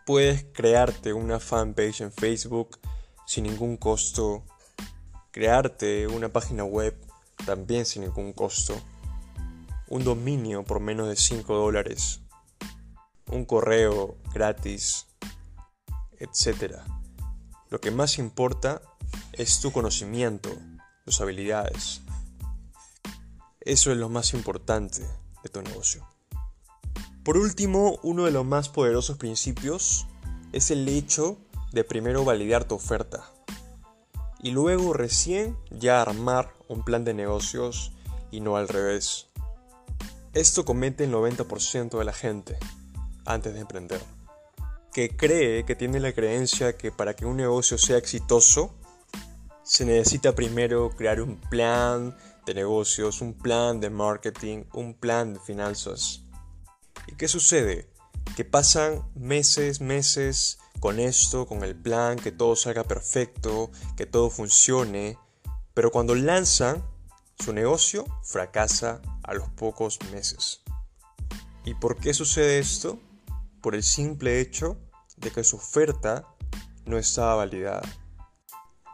Puedes 0.05 0.45
crearte 0.53 1.13
una 1.13 1.39
fanpage 1.39 2.01
en 2.01 2.11
Facebook 2.11 2.77
sin 3.25 3.45
ningún 3.45 3.77
costo, 3.77 4.45
crearte 5.31 6.05
una 6.07 6.27
página 6.27 6.65
web 6.65 6.99
también 7.45 7.85
sin 7.85 8.01
ningún 8.01 8.33
costo, 8.33 8.77
un 9.87 10.03
dominio 10.03 10.65
por 10.65 10.81
menos 10.81 11.07
de 11.07 11.15
5 11.15 11.55
dólares, 11.55 12.19
un 13.31 13.45
correo 13.45 14.17
gratis, 14.33 15.07
etc. 16.19 16.81
Lo 17.69 17.81
que 17.81 17.91
más 17.91 18.17
importa 18.17 18.81
es 19.33 19.59
tu 19.59 19.71
conocimiento, 19.71 20.49
tus 21.05 21.21
habilidades. 21.21 22.01
Eso 23.59 23.91
es 23.91 23.97
lo 23.97 24.09
más 24.09 24.33
importante 24.33 25.01
de 25.43 25.49
tu 25.49 25.61
negocio. 25.61 26.07
Por 27.23 27.37
último, 27.37 27.99
uno 28.03 28.23
de 28.23 28.31
los 28.31 28.45
más 28.45 28.69
poderosos 28.69 29.17
principios 29.17 30.07
es 30.53 30.71
el 30.71 30.87
hecho 30.87 31.37
de 31.73 31.83
primero 31.83 32.23
validar 32.23 32.63
tu 32.63 32.75
oferta 32.75 33.29
y 34.41 34.51
luego 34.51 34.93
recién 34.93 35.57
ya 35.69 36.01
armar 36.01 36.53
un 36.67 36.83
plan 36.83 37.03
de 37.03 37.13
negocios 37.13 37.91
y 38.31 38.39
no 38.39 38.55
al 38.55 38.67
revés. 38.67 39.27
Esto 40.33 40.65
comete 40.65 41.05
el 41.05 41.11
90% 41.11 41.97
de 41.97 42.05
la 42.05 42.13
gente 42.13 42.57
antes 43.25 43.53
de 43.53 43.59
emprender, 43.59 44.01
que 44.97 45.15
cree 45.15 45.63
que 45.63 45.75
tiene 45.75 45.99
la 45.99 46.11
creencia 46.11 46.75
que 46.75 46.91
para 46.91 47.15
que 47.15 47.27
un 47.27 47.37
negocio 47.37 47.77
sea 47.77 47.99
exitoso, 47.99 48.73
se 49.61 49.85
necesita 49.85 50.33
primero 50.33 50.89
crear 50.89 51.21
un 51.21 51.39
plan 51.39 52.17
de 52.47 52.55
negocios, 52.55 53.21
un 53.21 53.35
plan 53.35 53.79
de 53.79 53.91
marketing, 53.91 54.63
un 54.73 54.95
plan 54.95 55.35
de 55.35 55.39
finanzas. 55.39 56.23
¿Y 57.05 57.13
qué 57.13 57.27
sucede? 57.27 57.87
Que 58.35 58.43
pasan 58.43 59.07
meses, 59.13 59.81
meses 59.81 60.57
con 60.79 60.99
esto, 60.99 61.45
con 61.45 61.63
el 61.63 61.75
plan, 61.75 62.17
que 62.17 62.31
todo 62.31 62.55
salga 62.55 62.83
perfecto, 62.83 63.69
que 63.95 64.07
todo 64.07 64.31
funcione, 64.31 65.19
pero 65.75 65.91
cuando 65.91 66.15
lanzan 66.15 66.83
su 67.37 67.53
negocio 67.53 68.03
fracasa 68.23 69.03
a 69.21 69.35
los 69.35 69.47
pocos 69.49 69.99
meses. 70.11 70.63
¿Y 71.65 71.75
por 71.75 71.97
qué 71.97 72.15
sucede 72.15 72.57
esto? 72.57 72.99
Por 73.61 73.75
el 73.75 73.83
simple 73.83 74.39
hecho 74.39 74.79
de 75.17 75.31
que 75.31 75.43
su 75.43 75.57
oferta 75.57 76.25
no 76.85 76.97
estaba 76.97 77.35
validada. 77.35 77.83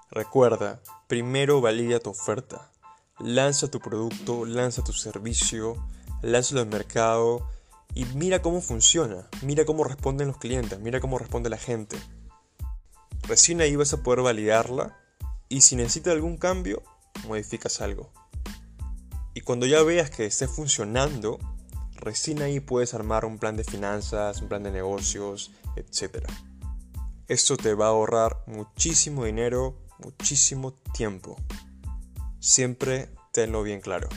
Recuerda, 0.09 0.81
primero 1.07 1.61
valida 1.61 1.99
tu 1.99 2.09
oferta. 2.09 2.71
Lanza 3.19 3.69
tu 3.69 3.79
producto, 3.79 4.45
lanza 4.45 4.83
tu 4.83 4.93
servicio, 4.93 5.75
lánzalo 6.21 6.61
al 6.61 6.67
mercado 6.67 7.47
y 7.93 8.05
mira 8.05 8.41
cómo 8.41 8.61
funciona, 8.61 9.27
mira 9.43 9.65
cómo 9.65 9.83
responden 9.83 10.27
los 10.27 10.37
clientes, 10.37 10.79
mira 10.79 10.99
cómo 10.99 11.19
responde 11.19 11.49
la 11.49 11.57
gente. 11.57 11.97
Recién 13.27 13.61
ahí 13.61 13.75
vas 13.75 13.93
a 13.93 14.01
poder 14.01 14.21
validarla 14.21 14.97
y 15.47 15.61
si 15.61 15.75
necesitas 15.75 16.13
algún 16.13 16.37
cambio, 16.37 16.81
modificas 17.27 17.81
algo. 17.81 18.11
Y 19.35 19.41
cuando 19.41 19.65
ya 19.65 19.81
veas 19.83 20.09
que 20.09 20.25
esté 20.25 20.47
funcionando, 20.47 21.39
recién 22.03 22.41
ahí 22.41 22.59
puedes 22.59 22.93
armar 22.93 23.25
un 23.25 23.37
plan 23.37 23.55
de 23.55 23.63
finanzas, 23.63 24.41
un 24.41 24.49
plan 24.49 24.63
de 24.63 24.71
negocios, 24.71 25.51
etc. 25.75 26.27
Esto 27.27 27.57
te 27.57 27.73
va 27.73 27.85
a 27.85 27.89
ahorrar 27.89 28.43
muchísimo 28.47 29.25
dinero, 29.25 29.77
muchísimo 29.99 30.73
tiempo. 30.93 31.37
Siempre 32.39 33.09
tenlo 33.31 33.63
bien 33.63 33.81
claro. 33.81 34.09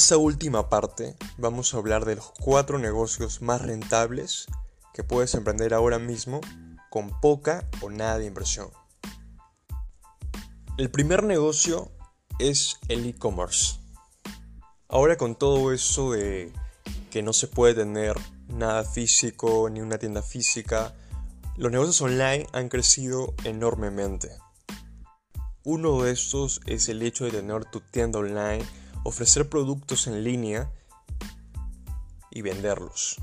Esta 0.00 0.16
última 0.16 0.70
parte 0.70 1.14
vamos 1.36 1.74
a 1.74 1.76
hablar 1.76 2.06
de 2.06 2.16
los 2.16 2.32
cuatro 2.40 2.78
negocios 2.78 3.42
más 3.42 3.60
rentables 3.60 4.46
que 4.94 5.04
puedes 5.04 5.34
emprender 5.34 5.74
ahora 5.74 5.98
mismo 5.98 6.40
con 6.88 7.20
poca 7.20 7.68
o 7.82 7.90
nada 7.90 8.18
de 8.18 8.24
inversión. 8.24 8.70
El 10.78 10.90
primer 10.90 11.22
negocio 11.22 11.92
es 12.38 12.78
el 12.88 13.04
e-commerce. 13.04 13.78
Ahora 14.88 15.18
con 15.18 15.34
todo 15.34 15.70
eso 15.70 16.12
de 16.12 16.50
que 17.10 17.22
no 17.22 17.34
se 17.34 17.46
puede 17.46 17.74
tener 17.74 18.16
nada 18.48 18.84
físico 18.84 19.68
ni 19.68 19.82
una 19.82 19.98
tienda 19.98 20.22
física, 20.22 20.94
los 21.58 21.70
negocios 21.70 22.00
online 22.00 22.46
han 22.54 22.70
crecido 22.70 23.34
enormemente. 23.44 24.30
Uno 25.62 26.00
de 26.02 26.12
estos 26.12 26.62
es 26.64 26.88
el 26.88 27.02
hecho 27.02 27.26
de 27.26 27.32
tener 27.32 27.66
tu 27.66 27.80
tienda 27.80 28.18
online, 28.18 28.64
ofrecer 29.04 29.48
productos 29.48 30.06
en 30.06 30.24
línea 30.24 30.70
y 32.30 32.42
venderlos. 32.42 33.16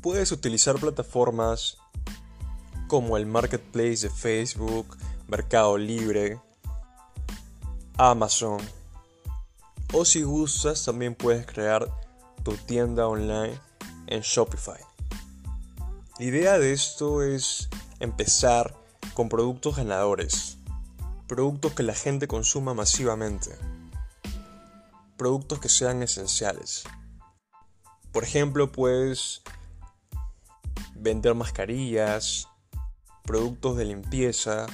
Puedes 0.00 0.32
utilizar 0.32 0.76
plataformas 0.76 1.78
como 2.88 3.16
el 3.16 3.26
Marketplace 3.26 4.08
de 4.08 4.10
Facebook, 4.10 4.98
Mercado 5.28 5.78
Libre, 5.78 6.40
Amazon. 7.96 8.60
O 9.92 10.04
si 10.04 10.22
gustas, 10.22 10.84
también 10.84 11.14
puedes 11.14 11.46
crear 11.46 11.88
tu 12.42 12.52
tienda 12.56 13.06
online 13.06 13.58
en 14.06 14.20
Shopify. 14.20 14.80
La 16.18 16.24
idea 16.24 16.58
de 16.58 16.72
esto 16.72 17.22
es 17.22 17.68
empezar 18.00 18.76
con 19.14 19.28
productos 19.28 19.76
ganadores, 19.76 20.58
productos 21.26 21.72
que 21.72 21.82
la 21.82 21.94
gente 21.94 22.28
consuma 22.28 22.74
masivamente, 22.74 23.50
productos 25.16 25.60
que 25.60 25.68
sean 25.68 26.02
esenciales. 26.02 26.84
Por 28.12 28.24
ejemplo, 28.24 28.70
puedes 28.70 29.42
vender 30.94 31.34
mascarillas, 31.34 32.48
productos 33.24 33.76
de 33.76 33.84
limpieza, 33.84 34.66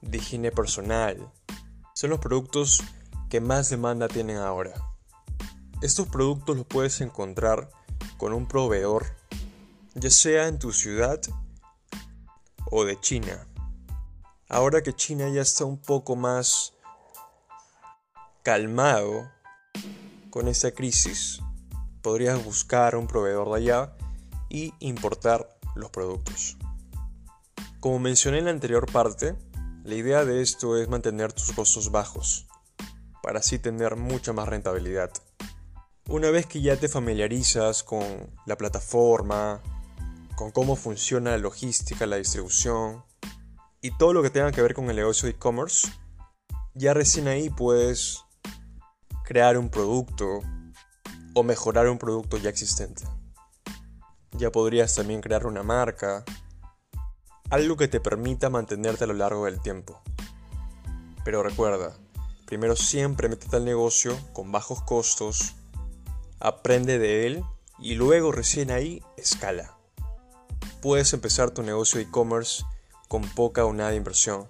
de 0.00 0.18
higiene 0.18 0.50
personal. 0.50 1.32
Son 1.94 2.10
los 2.10 2.18
productos 2.18 2.82
que 3.30 3.40
más 3.40 3.70
demanda 3.70 4.08
tienen 4.08 4.36
ahora. 4.36 4.74
Estos 5.80 6.08
productos 6.08 6.56
los 6.56 6.66
puedes 6.66 7.00
encontrar 7.00 7.70
con 8.16 8.32
un 8.32 8.46
proveedor, 8.46 9.06
ya 9.94 10.10
sea 10.10 10.48
en 10.48 10.58
tu 10.58 10.72
ciudad 10.72 11.20
o 12.70 12.84
de 12.84 12.98
China. 13.00 13.46
Ahora 14.48 14.82
que 14.82 14.94
China 14.94 15.28
ya 15.28 15.42
está 15.42 15.64
un 15.64 15.78
poco 15.78 16.16
más 16.16 16.73
calmado 18.44 19.32
con 20.28 20.48
esta 20.48 20.70
crisis, 20.72 21.40
podrías 22.02 22.44
buscar 22.44 22.94
un 22.94 23.06
proveedor 23.06 23.48
de 23.48 23.56
allá 23.56 23.96
y 24.50 24.74
importar 24.80 25.48
los 25.74 25.88
productos. 25.88 26.58
Como 27.80 27.98
mencioné 27.98 28.40
en 28.40 28.44
la 28.44 28.50
anterior 28.50 28.84
parte, 28.92 29.34
la 29.82 29.94
idea 29.94 30.26
de 30.26 30.42
esto 30.42 30.76
es 30.76 30.90
mantener 30.90 31.32
tus 31.32 31.52
costos 31.52 31.90
bajos, 31.90 32.46
para 33.22 33.38
así 33.38 33.58
tener 33.58 33.96
mucha 33.96 34.34
más 34.34 34.46
rentabilidad. 34.46 35.10
Una 36.10 36.30
vez 36.30 36.44
que 36.44 36.60
ya 36.60 36.76
te 36.76 36.90
familiarizas 36.90 37.82
con 37.82 38.04
la 38.44 38.58
plataforma, 38.58 39.62
con 40.36 40.50
cómo 40.50 40.76
funciona 40.76 41.30
la 41.30 41.38
logística, 41.38 42.04
la 42.04 42.16
distribución 42.16 43.04
y 43.80 43.96
todo 43.96 44.12
lo 44.12 44.22
que 44.22 44.28
tenga 44.28 44.52
que 44.52 44.60
ver 44.60 44.74
con 44.74 44.90
el 44.90 44.96
negocio 44.96 45.28
de 45.28 45.32
e-commerce, 45.32 45.88
ya 46.74 46.92
recién 46.92 47.26
ahí 47.26 47.48
puedes 47.48 48.23
crear 49.24 49.58
un 49.58 49.70
producto 49.70 50.40
o 51.34 51.42
mejorar 51.42 51.88
un 51.88 51.98
producto 51.98 52.36
ya 52.36 52.50
existente. 52.50 53.04
Ya 54.32 54.52
podrías 54.52 54.94
también 54.94 55.20
crear 55.20 55.46
una 55.46 55.62
marca 55.62 56.24
algo 57.50 57.76
que 57.76 57.88
te 57.88 58.00
permita 58.00 58.50
mantenerte 58.50 59.04
a 59.04 59.06
lo 59.06 59.14
largo 59.14 59.44
del 59.46 59.60
tiempo. 59.60 60.00
Pero 61.24 61.42
recuerda, 61.42 61.96
primero 62.46 62.76
siempre 62.76 63.28
métete 63.28 63.56
al 63.56 63.64
negocio 63.64 64.16
con 64.32 64.52
bajos 64.52 64.82
costos, 64.82 65.54
aprende 66.40 66.98
de 66.98 67.26
él 67.26 67.44
y 67.78 67.94
luego 67.94 68.32
recién 68.32 68.70
ahí 68.70 69.02
escala. 69.16 69.76
Puedes 70.82 71.12
empezar 71.12 71.50
tu 71.50 71.62
negocio 71.62 71.98
de 71.98 72.04
e-commerce 72.04 72.64
con 73.08 73.22
poca 73.22 73.64
o 73.64 73.72
nada 73.72 73.90
de 73.90 73.96
inversión. 73.96 74.48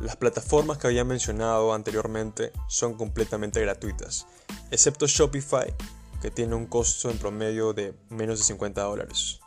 Las 0.00 0.16
plataformas 0.16 0.78
que 0.78 0.86
había 0.86 1.04
mencionado 1.04 1.74
anteriormente 1.74 2.52
son 2.68 2.94
completamente 2.94 3.60
gratuitas, 3.60 4.26
excepto 4.70 5.06
Shopify, 5.06 5.74
que 6.22 6.30
tiene 6.30 6.54
un 6.54 6.66
costo 6.66 7.10
en 7.10 7.18
promedio 7.18 7.72
de 7.72 7.94
menos 8.08 8.38
de 8.38 8.44
50 8.44 8.80
dólares. 8.82 9.40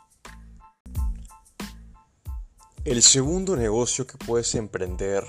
El 2.84 3.02
segundo 3.02 3.56
negocio 3.56 4.06
que 4.06 4.18
puedes 4.18 4.54
emprender 4.54 5.24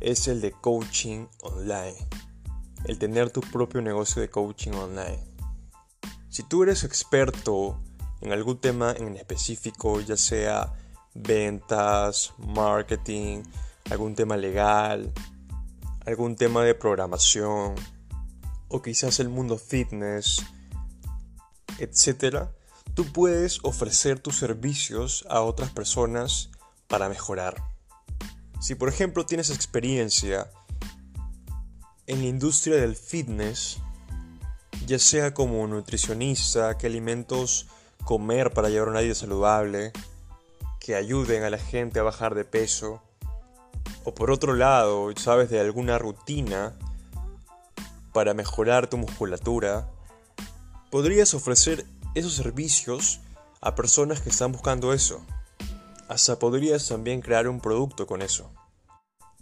es 0.00 0.28
el 0.28 0.40
de 0.40 0.52
coaching 0.52 1.26
online. 1.42 1.96
El 2.84 2.98
tener 2.98 3.30
tu 3.30 3.40
propio 3.40 3.80
negocio 3.80 4.20
de 4.20 4.28
coaching 4.28 4.72
online. 4.72 5.22
Si 6.28 6.42
tú 6.42 6.64
eres 6.64 6.84
experto 6.84 7.80
en 8.20 8.32
algún 8.32 8.58
tema 8.58 8.92
en 8.92 9.16
específico, 9.16 10.00
ya 10.00 10.16
sea 10.16 10.74
ventas, 11.14 12.34
marketing, 12.38 13.44
algún 13.90 14.14
tema 14.14 14.36
legal, 14.36 15.12
algún 16.06 16.36
tema 16.36 16.64
de 16.64 16.74
programación, 16.74 17.74
o 18.68 18.82
quizás 18.82 19.20
el 19.20 19.28
mundo 19.28 19.58
fitness, 19.58 20.44
etc., 21.78 22.48
tú 22.94 23.12
puedes 23.12 23.60
ofrecer 23.62 24.18
tus 24.18 24.38
servicios 24.38 25.24
a 25.28 25.40
otras 25.40 25.70
personas 25.70 26.50
para 26.88 27.08
mejorar. 27.08 27.62
Si 28.60 28.74
por 28.74 28.88
ejemplo 28.88 29.26
tienes 29.26 29.50
experiencia 29.50 30.50
en 32.06 32.20
la 32.20 32.26
industria 32.26 32.76
del 32.76 32.96
fitness, 32.96 33.78
ya 34.86 34.98
sea 34.98 35.34
como 35.34 35.66
nutricionista, 35.66 36.76
qué 36.78 36.86
alimentos 36.86 37.66
comer 38.04 38.52
para 38.52 38.68
llevar 38.68 38.88
una 38.88 39.00
vida 39.00 39.14
saludable, 39.14 39.92
que 40.80 40.96
ayuden 40.96 41.44
a 41.44 41.50
la 41.50 41.58
gente 41.58 42.00
a 42.00 42.02
bajar 42.02 42.34
de 42.34 42.44
peso, 42.44 43.02
o 44.04 44.14
por 44.14 44.30
otro 44.30 44.54
lado, 44.54 45.10
sabes 45.16 45.50
de 45.50 45.60
alguna 45.60 45.98
rutina 45.98 46.74
para 48.12 48.34
mejorar 48.34 48.88
tu 48.88 48.98
musculatura, 48.98 49.88
podrías 50.90 51.34
ofrecer 51.34 51.86
esos 52.14 52.34
servicios 52.34 53.20
a 53.60 53.74
personas 53.74 54.20
que 54.20 54.28
están 54.28 54.52
buscando 54.52 54.92
eso. 54.92 55.24
Hasta 56.08 56.38
podrías 56.38 56.86
también 56.86 57.22
crear 57.22 57.48
un 57.48 57.60
producto 57.60 58.06
con 58.06 58.20
eso. 58.22 58.50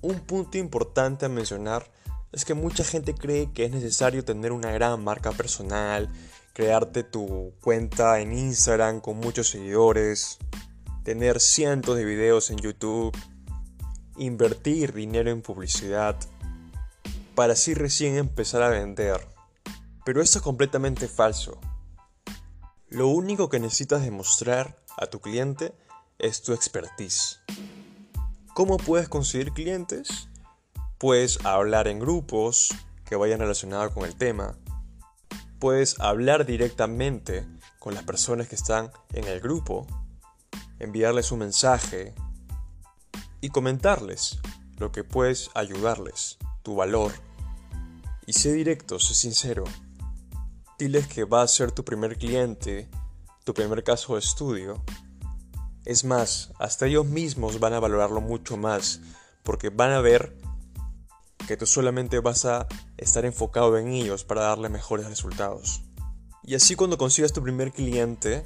Un 0.03 0.21
punto 0.21 0.59
importante 0.59 1.27
a 1.27 1.29
mencionar 1.29 1.91
es 2.33 2.45
que 2.45 2.55
mucha 2.55 2.85
gente 2.85 3.15
cree 3.15 3.53
que 3.53 3.65
es 3.65 3.73
necesario 3.73 4.25
tener 4.25 4.53
una 4.53 4.71
gran 4.71 5.03
marca 5.03 5.33
personal, 5.33 6.09
crearte 6.53 7.03
tu 7.03 7.53
cuenta 7.61 8.21
en 8.21 8.33
Instagram 8.33 9.01
con 9.01 9.17
muchos 9.17 9.49
seguidores, 9.49 10.39
tener 11.03 11.41
cientos 11.41 11.97
de 11.97 12.05
videos 12.05 12.51
en 12.51 12.59
YouTube, 12.59 13.17
invertir 14.17 14.93
dinero 14.93 15.31
en 15.31 15.43
publicidad, 15.43 16.17
para 17.35 17.55
así 17.55 17.75
recién 17.75 18.17
empezar 18.17 18.63
a 18.63 18.69
vender. 18.69 19.27
Pero 20.05 20.23
esto 20.23 20.39
es 20.39 20.45
completamente 20.45 21.09
falso. 21.09 21.61
Lo 22.89 23.09
único 23.09 23.49
que 23.49 23.61
necesitas 23.61 24.03
demostrar 24.03 24.83
a 24.97 25.07
tu 25.07 25.21
cliente 25.21 25.73
es 26.19 26.43
tu 26.43 26.53
expertise. 26.53 27.41
¿Cómo 28.53 28.77
puedes 28.77 29.09
conseguir 29.09 29.53
clientes? 29.53 30.29
Puedes 30.99 31.45
hablar 31.47 31.89
en 31.89 31.99
grupos 31.99 32.75
que 33.05 33.17
vayan 33.17 33.41
relacionados 33.41 33.93
con 33.95 34.05
el 34.05 34.17
tema. 34.17 34.59
Puedes 35.59 35.99
hablar 36.01 36.47
directamente 36.47 37.47
con 37.79 37.95
las 37.95 38.05
personas 38.05 38.49
que 38.49 38.57
están 38.57 38.91
en 39.13 39.25
el 39.25 39.41
grupo, 39.41 39.87
enviarles 40.79 41.33
un 41.33 41.39
mensaje 41.39 42.15
y 43.41 43.51
comentarles 43.51 44.39
lo 44.79 44.93
que 44.93 45.05
puedes 45.05 45.51
ayudarles, 45.55 46.39
tu 46.63 46.75
valor. 46.75 47.13
Y 48.27 48.33
sé 48.33 48.53
directo, 48.53 48.99
sé 48.99 49.15
sincero. 49.15 49.65
Diles 50.79 51.07
que 51.07 51.25
va 51.25 51.43
a 51.43 51.49
ser 51.49 51.73
tu 51.73 51.85
primer 51.85 52.17
cliente, 52.17 52.89
tu 53.45 53.55
primer 53.55 53.85
caso 53.85 54.15
de 54.15 54.21
estudio 54.21 54.83
es 55.85 56.05
más, 56.05 56.53
hasta 56.59 56.87
ellos 56.87 57.07
mismos 57.07 57.59
van 57.59 57.73
a 57.73 57.81
valorarlo 57.81 58.21
mucho 58.21 58.57
más, 58.57 59.01
porque 59.43 59.71
van 59.71 59.93
a 59.93 60.01
ver 60.01 60.37
que 61.49 61.57
tú 61.57 61.67
solamente 61.67 62.21
vas 62.21 62.45
a 62.45 62.69
estar 62.97 63.25
enfocado 63.25 63.77
en 63.79 63.89
ellos 63.89 64.25
para 64.25 64.43
darle 64.43 64.69
mejores 64.69 65.07
resultados. 65.07 65.83
Y 66.45 66.55
así 66.55 66.77
cuando 66.77 66.99
consigas 66.99 67.33
tu 67.33 67.43
primer 67.43 67.73
cliente 67.73 68.45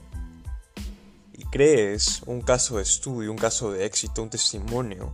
y 1.36 1.44
crees 1.46 2.22
un 2.26 2.40
caso 2.40 2.76
de 2.76 2.82
estudio, 2.82 3.30
un 3.30 3.38
caso 3.38 3.72
de 3.72 3.84
éxito, 3.84 4.22
un 4.22 4.30
testimonio, 4.30 5.12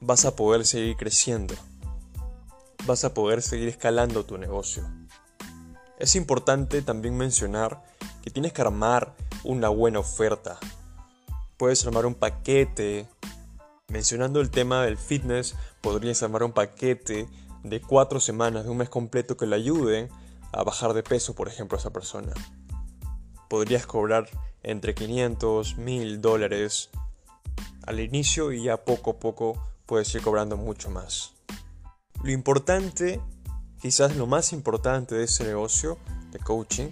vas 0.00 0.24
a 0.24 0.34
poder 0.34 0.66
seguir 0.66 0.96
creciendo. 0.96 1.54
Vas 2.86 3.04
a 3.04 3.14
poder 3.14 3.40
seguir 3.40 3.68
escalando 3.68 4.24
tu 4.24 4.36
negocio. 4.36 4.84
Es 5.98 6.16
importante 6.16 6.82
también 6.82 7.16
mencionar 7.16 7.82
que 8.22 8.30
tienes 8.30 8.52
que 8.52 8.62
armar 8.62 9.14
una 9.44 9.68
buena 9.68 10.00
oferta, 10.00 10.58
puedes 11.56 11.86
armar 11.86 12.06
un 12.06 12.14
paquete. 12.14 13.06
Mencionando 13.88 14.40
el 14.40 14.50
tema 14.50 14.82
del 14.82 14.98
fitness, 14.98 15.54
podrías 15.80 16.22
armar 16.22 16.42
un 16.42 16.52
paquete 16.52 17.28
de 17.62 17.80
cuatro 17.80 18.18
semanas, 18.18 18.64
de 18.64 18.70
un 18.70 18.78
mes 18.78 18.88
completo 18.88 19.36
que 19.36 19.46
le 19.46 19.56
ayuden 19.56 20.08
a 20.52 20.64
bajar 20.64 20.94
de 20.94 21.02
peso, 21.02 21.34
por 21.34 21.48
ejemplo, 21.48 21.76
a 21.76 21.80
esa 21.80 21.92
persona. 21.92 22.32
Podrías 23.48 23.86
cobrar 23.86 24.28
entre 24.64 24.94
500, 24.94 25.76
1000 25.76 26.20
dólares 26.20 26.90
al 27.86 28.00
inicio 28.00 28.52
y 28.52 28.64
ya 28.64 28.84
poco 28.84 29.12
a 29.12 29.18
poco 29.18 29.62
puedes 29.86 30.14
ir 30.14 30.22
cobrando 30.22 30.56
mucho 30.56 30.90
más. 30.90 31.34
Lo 32.22 32.32
importante, 32.32 33.20
quizás 33.80 34.16
lo 34.16 34.26
más 34.26 34.52
importante 34.52 35.14
de 35.14 35.24
ese 35.24 35.44
negocio 35.44 35.98
de 36.32 36.38
coaching, 36.38 36.88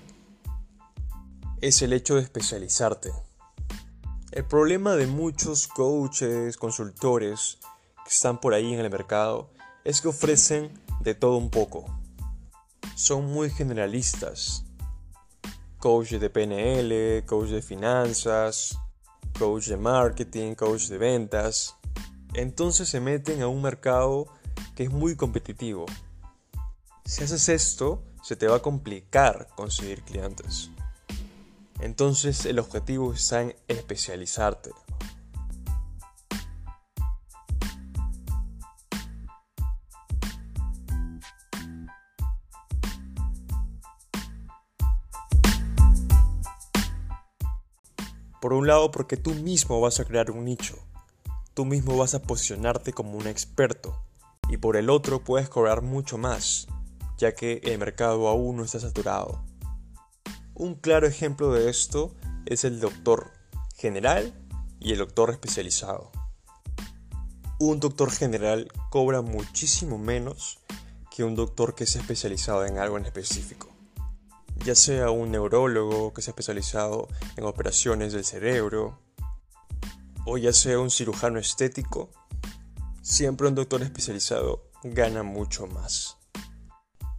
es 1.60 1.80
el 1.80 1.92
hecho 1.92 2.16
de 2.16 2.22
especializarte. 2.22 3.10
El 4.32 4.44
problema 4.44 4.94
de 4.96 5.06
muchos 5.06 5.68
coaches, 5.68 6.56
consultores 6.56 7.58
que 8.04 8.10
están 8.10 8.40
por 8.40 8.52
ahí 8.52 8.74
en 8.74 8.80
el 8.80 8.90
mercado 8.90 9.50
es 9.84 10.00
que 10.00 10.08
ofrecen 10.08 10.70
de 11.00 11.14
todo 11.14 11.36
un 11.36 11.50
poco. 11.50 11.84
Son 12.94 13.26
muy 13.26 13.50
generalistas. 13.50 14.64
Coach 15.82 16.12
de 16.12 16.30
PNL, 16.30 17.26
coach 17.26 17.48
de 17.48 17.60
finanzas, 17.60 18.78
coach 19.36 19.66
de 19.66 19.76
marketing, 19.76 20.54
coach 20.54 20.86
de 20.86 20.96
ventas. 20.96 21.74
Entonces 22.34 22.88
se 22.88 23.00
meten 23.00 23.42
a 23.42 23.48
un 23.48 23.60
mercado 23.60 24.28
que 24.76 24.84
es 24.84 24.92
muy 24.92 25.16
competitivo. 25.16 25.86
Si 27.04 27.24
haces 27.24 27.48
esto, 27.48 28.04
se 28.22 28.36
te 28.36 28.46
va 28.46 28.58
a 28.58 28.62
complicar 28.62 29.48
conseguir 29.56 30.02
clientes. 30.02 30.70
Entonces 31.80 32.46
el 32.46 32.60
objetivo 32.60 33.12
está 33.12 33.42
en 33.42 33.56
especializarte. 33.66 34.70
Por 48.52 48.58
un 48.58 48.66
lado, 48.66 48.90
porque 48.90 49.16
tú 49.16 49.30
mismo 49.30 49.80
vas 49.80 49.98
a 49.98 50.04
crear 50.04 50.30
un 50.30 50.44
nicho. 50.44 50.76
Tú 51.54 51.64
mismo 51.64 51.96
vas 51.96 52.12
a 52.12 52.20
posicionarte 52.20 52.92
como 52.92 53.16
un 53.16 53.26
experto. 53.26 53.98
Y 54.50 54.58
por 54.58 54.76
el 54.76 54.90
otro, 54.90 55.24
puedes 55.24 55.48
cobrar 55.48 55.80
mucho 55.80 56.18
más, 56.18 56.66
ya 57.16 57.34
que 57.34 57.62
el 57.64 57.78
mercado 57.78 58.28
aún 58.28 58.58
no 58.58 58.64
está 58.64 58.78
saturado. 58.78 59.42
Un 60.52 60.74
claro 60.74 61.06
ejemplo 61.06 61.50
de 61.50 61.70
esto 61.70 62.14
es 62.44 62.64
el 62.64 62.78
doctor 62.78 63.32
general 63.74 64.34
y 64.80 64.92
el 64.92 64.98
doctor 64.98 65.30
especializado. 65.30 66.12
Un 67.58 67.80
doctor 67.80 68.10
general 68.10 68.70
cobra 68.90 69.22
muchísimo 69.22 69.96
menos 69.96 70.58
que 71.10 71.24
un 71.24 71.36
doctor 71.36 71.74
que 71.74 71.84
es 71.84 71.96
especializado 71.96 72.66
en 72.66 72.76
algo 72.76 72.98
en 72.98 73.06
específico 73.06 73.71
ya 74.64 74.74
sea 74.74 75.10
un 75.10 75.32
neurólogo 75.32 76.12
que 76.12 76.22
sea 76.22 76.32
especializado 76.32 77.08
en 77.36 77.44
operaciones 77.44 78.12
del 78.12 78.24
cerebro, 78.24 79.00
o 80.24 80.38
ya 80.38 80.52
sea 80.52 80.78
un 80.78 80.90
cirujano 80.90 81.38
estético, 81.38 82.10
siempre 83.02 83.48
un 83.48 83.54
doctor 83.54 83.82
especializado 83.82 84.70
gana 84.84 85.22
mucho 85.22 85.66
más. 85.66 86.16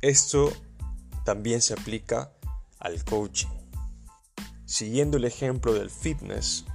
Esto 0.01 0.51
también 1.25 1.61
se 1.61 1.73
aplica 1.73 2.33
al 2.79 3.03
coaching. 3.03 3.49
Siguiendo 4.65 5.17
el 5.17 5.25
ejemplo 5.25 5.73
del 5.73 5.89
fitness, 5.89 6.65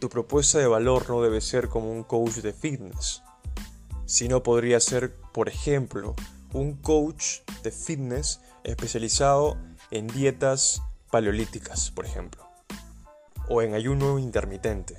tu 0.00 0.08
propuesta 0.08 0.58
de 0.58 0.66
valor 0.66 1.08
no 1.08 1.22
debe 1.22 1.40
ser 1.40 1.68
como 1.68 1.90
un 1.90 2.02
coach 2.02 2.36
de 2.36 2.52
fitness, 2.52 3.22
sino 4.06 4.42
podría 4.42 4.80
ser, 4.80 5.14
por 5.32 5.48
ejemplo, 5.48 6.16
un 6.52 6.74
coach 6.74 7.40
de 7.62 7.70
fitness 7.70 8.40
especializado 8.64 9.56
en 9.90 10.06
dietas 10.06 10.82
paleolíticas, 11.10 11.90
por 11.90 12.06
ejemplo, 12.06 12.48
o 13.48 13.62
en 13.62 13.74
ayuno 13.74 14.18
intermitente, 14.18 14.98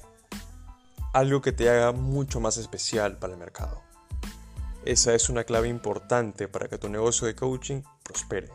algo 1.14 1.42
que 1.42 1.52
te 1.52 1.70
haga 1.70 1.92
mucho 1.92 2.40
más 2.40 2.58
especial 2.58 3.18
para 3.18 3.34
el 3.34 3.40
mercado. 3.40 3.82
Esa 4.84 5.14
es 5.14 5.30
una 5.30 5.44
clave 5.44 5.70
importante 5.70 6.48
para 6.48 6.68
que 6.68 6.78
tu 6.78 6.90
negocio 6.90 7.28
de 7.28 7.36
coaching 7.36 7.82
prospere. 8.04 8.50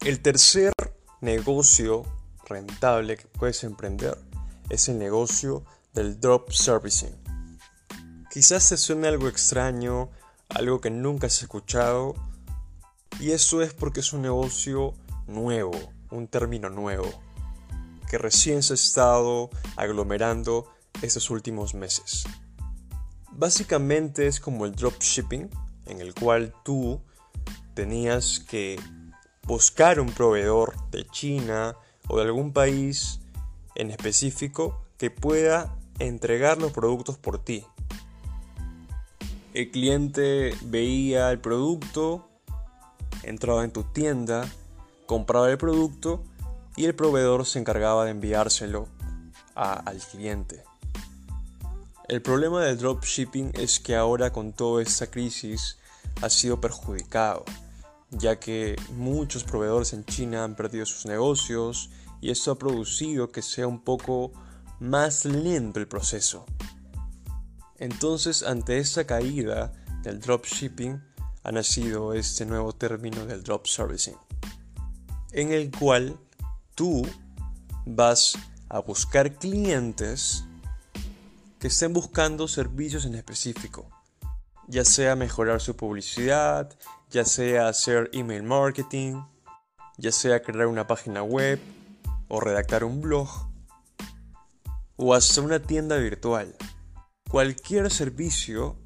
El 0.00 0.20
tercer 0.20 0.72
negocio 1.20 2.04
rentable 2.46 3.16
que 3.16 3.26
puedes 3.26 3.64
emprender 3.64 4.16
es 4.68 4.88
el 4.88 4.98
negocio 4.98 5.64
del 5.92 6.20
drop 6.20 6.50
servicing. 6.52 7.14
Quizás 8.30 8.68
te 8.68 8.76
suene 8.76 9.08
algo 9.08 9.28
extraño, 9.28 10.10
algo 10.48 10.80
que 10.80 10.90
nunca 10.90 11.26
has 11.26 11.42
escuchado, 11.42 12.14
y 13.24 13.32
eso 13.32 13.62
es 13.62 13.72
porque 13.72 14.00
es 14.00 14.12
un 14.12 14.20
negocio 14.20 14.92
nuevo, 15.26 15.72
un 16.10 16.28
término 16.28 16.68
nuevo, 16.68 17.10
que 18.10 18.18
recién 18.18 18.62
se 18.62 18.74
ha 18.74 18.76
estado 18.76 19.48
aglomerando 19.76 20.70
estos 21.00 21.30
últimos 21.30 21.72
meses. 21.72 22.26
Básicamente 23.32 24.26
es 24.26 24.40
como 24.40 24.66
el 24.66 24.74
dropshipping, 24.74 25.48
en 25.86 26.02
el 26.02 26.12
cual 26.12 26.52
tú 26.66 27.00
tenías 27.72 28.40
que 28.40 28.78
buscar 29.44 30.00
un 30.00 30.12
proveedor 30.12 30.74
de 30.90 31.06
China 31.06 31.76
o 32.08 32.18
de 32.18 32.24
algún 32.24 32.52
país 32.52 33.20
en 33.74 33.90
específico 33.90 34.84
que 34.98 35.10
pueda 35.10 35.78
entregar 35.98 36.58
los 36.58 36.72
productos 36.72 37.16
por 37.16 37.42
ti. 37.42 37.64
El 39.54 39.70
cliente 39.70 40.54
veía 40.60 41.30
el 41.30 41.38
producto, 41.38 42.28
entraba 43.28 43.64
en 43.64 43.72
tu 43.72 43.84
tienda, 43.84 44.48
compraba 45.06 45.50
el 45.50 45.58
producto 45.58 46.22
y 46.76 46.86
el 46.86 46.94
proveedor 46.94 47.46
se 47.46 47.58
encargaba 47.58 48.04
de 48.04 48.10
enviárselo 48.10 48.88
al 49.54 49.98
cliente. 50.10 50.64
El 52.08 52.20
problema 52.20 52.62
del 52.62 52.78
dropshipping 52.78 53.52
es 53.54 53.80
que 53.80 53.96
ahora 53.96 54.32
con 54.32 54.52
toda 54.52 54.82
esta 54.82 55.06
crisis 55.06 55.78
ha 56.20 56.28
sido 56.28 56.60
perjudicado, 56.60 57.44
ya 58.10 58.38
que 58.38 58.76
muchos 58.96 59.44
proveedores 59.44 59.92
en 59.92 60.04
China 60.04 60.44
han 60.44 60.54
perdido 60.54 60.84
sus 60.84 61.06
negocios 61.06 61.90
y 62.20 62.30
esto 62.30 62.50
ha 62.52 62.58
producido 62.58 63.30
que 63.30 63.42
sea 63.42 63.66
un 63.66 63.80
poco 63.80 64.32
más 64.80 65.24
lento 65.24 65.80
el 65.80 65.88
proceso. 65.88 66.44
Entonces, 67.78 68.42
ante 68.42 68.78
esta 68.78 69.06
caída 69.06 69.72
del 70.02 70.20
dropshipping, 70.20 71.02
ha 71.44 71.52
nacido 71.52 72.14
este 72.14 72.46
nuevo 72.46 72.72
término 72.72 73.26
del 73.26 73.42
drop 73.42 73.66
servicing, 73.66 74.16
en 75.32 75.52
el 75.52 75.70
cual 75.70 76.18
tú 76.74 77.06
vas 77.84 78.36
a 78.70 78.78
buscar 78.78 79.34
clientes 79.36 80.44
que 81.58 81.68
estén 81.68 81.92
buscando 81.92 82.48
servicios 82.48 83.04
en 83.04 83.14
específico, 83.14 83.88
ya 84.68 84.86
sea 84.86 85.16
mejorar 85.16 85.60
su 85.60 85.76
publicidad, 85.76 86.74
ya 87.10 87.26
sea 87.26 87.68
hacer 87.68 88.08
email 88.14 88.42
marketing, 88.42 89.22
ya 89.98 90.12
sea 90.12 90.42
crear 90.42 90.66
una 90.66 90.86
página 90.86 91.22
web 91.22 91.60
o 92.28 92.40
redactar 92.40 92.84
un 92.84 93.02
blog 93.02 93.28
o 94.96 95.12
hacer 95.12 95.44
una 95.44 95.60
tienda 95.60 95.96
virtual. 95.96 96.56
Cualquier 97.28 97.90
servicio 97.90 98.76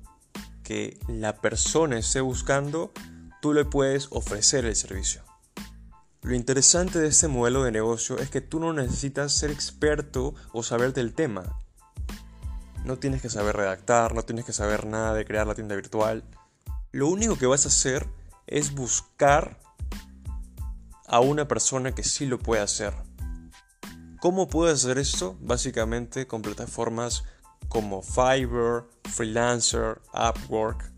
que 0.69 1.01
la 1.09 1.35
persona 1.41 1.97
esté 1.97 2.21
buscando, 2.21 2.93
tú 3.41 3.55
le 3.55 3.65
puedes 3.65 4.09
ofrecer 4.11 4.67
el 4.67 4.77
servicio. 4.77 5.23
Lo 6.21 6.35
interesante 6.35 6.99
de 6.99 7.09
este 7.09 7.27
modelo 7.27 7.65
de 7.65 7.73
negocio 7.73 8.19
es 8.19 8.29
que 8.29 8.43
tú 8.43 8.61
no 8.61 8.75
necesitas 8.75 9.33
ser 9.33 9.51
experto 9.51 10.35
o 10.53 10.63
saber 10.63 10.93
del 10.93 11.15
tema. 11.15 11.59
No 12.85 12.99
tienes 12.99 13.23
que 13.23 13.31
saber 13.31 13.57
redactar, 13.57 14.15
no 14.15 14.25
tienes 14.25 14.45
que 14.45 14.53
saber 14.53 14.85
nada 14.85 15.15
de 15.15 15.25
crear 15.25 15.47
la 15.47 15.55
tienda 15.55 15.75
virtual. 15.75 16.23
Lo 16.93 17.09
único 17.09 17.39
que 17.39 17.47
vas 17.47 17.65
a 17.65 17.69
hacer 17.69 18.07
es 18.47 18.75
buscar 18.75 19.59
a 21.07 21.21
una 21.21 21.49
persona 21.49 21.95
que 21.95 22.05
sí 22.05 22.27
lo 22.27 22.39
puede 22.39 22.61
hacer. 22.61 22.93
¿Cómo 24.21 24.49
puedes 24.49 24.85
hacer 24.85 24.99
esto? 24.99 25.39
Básicamente 25.41 26.27
con 26.27 26.43
plataformas 26.43 27.25
como 27.69 28.03
Fiverr, 28.03 28.85
Freelancer, 29.05 30.01
Upwork, 30.13 30.91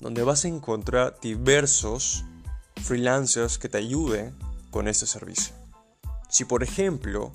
donde 0.00 0.22
vas 0.22 0.44
a 0.44 0.48
encontrar 0.48 1.18
diversos 1.20 2.24
freelancers 2.82 3.58
que 3.58 3.68
te 3.68 3.78
ayuden 3.78 4.36
con 4.70 4.88
este 4.88 5.06
servicio. 5.06 5.54
Si 6.28 6.44
por 6.44 6.62
ejemplo, 6.62 7.32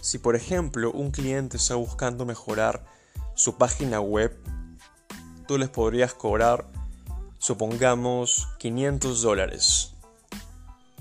si 0.00 0.18
por 0.18 0.36
ejemplo 0.36 0.90
un 0.92 1.10
cliente 1.10 1.56
está 1.56 1.74
buscando 1.74 2.24
mejorar 2.24 2.84
su 3.34 3.56
página 3.56 4.00
web, 4.00 4.36
tú 5.46 5.56
les 5.58 5.68
podrías 5.68 6.14
cobrar, 6.14 6.66
supongamos, 7.38 8.48
500 8.58 9.22
dólares. 9.22 9.94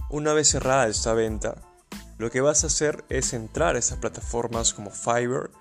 Una 0.09 0.33
vez 0.33 0.49
cerrada 0.49 0.87
esta 0.87 1.13
venta, 1.13 1.55
lo 2.17 2.31
que 2.31 2.41
vas 2.41 2.63
a 2.63 2.67
hacer 2.67 3.03
es 3.09 3.33
entrar 3.33 3.75
a 3.75 3.79
esas 3.79 3.99
plataformas 3.99 4.73
como 4.73 4.89
Fiverr 4.89 5.51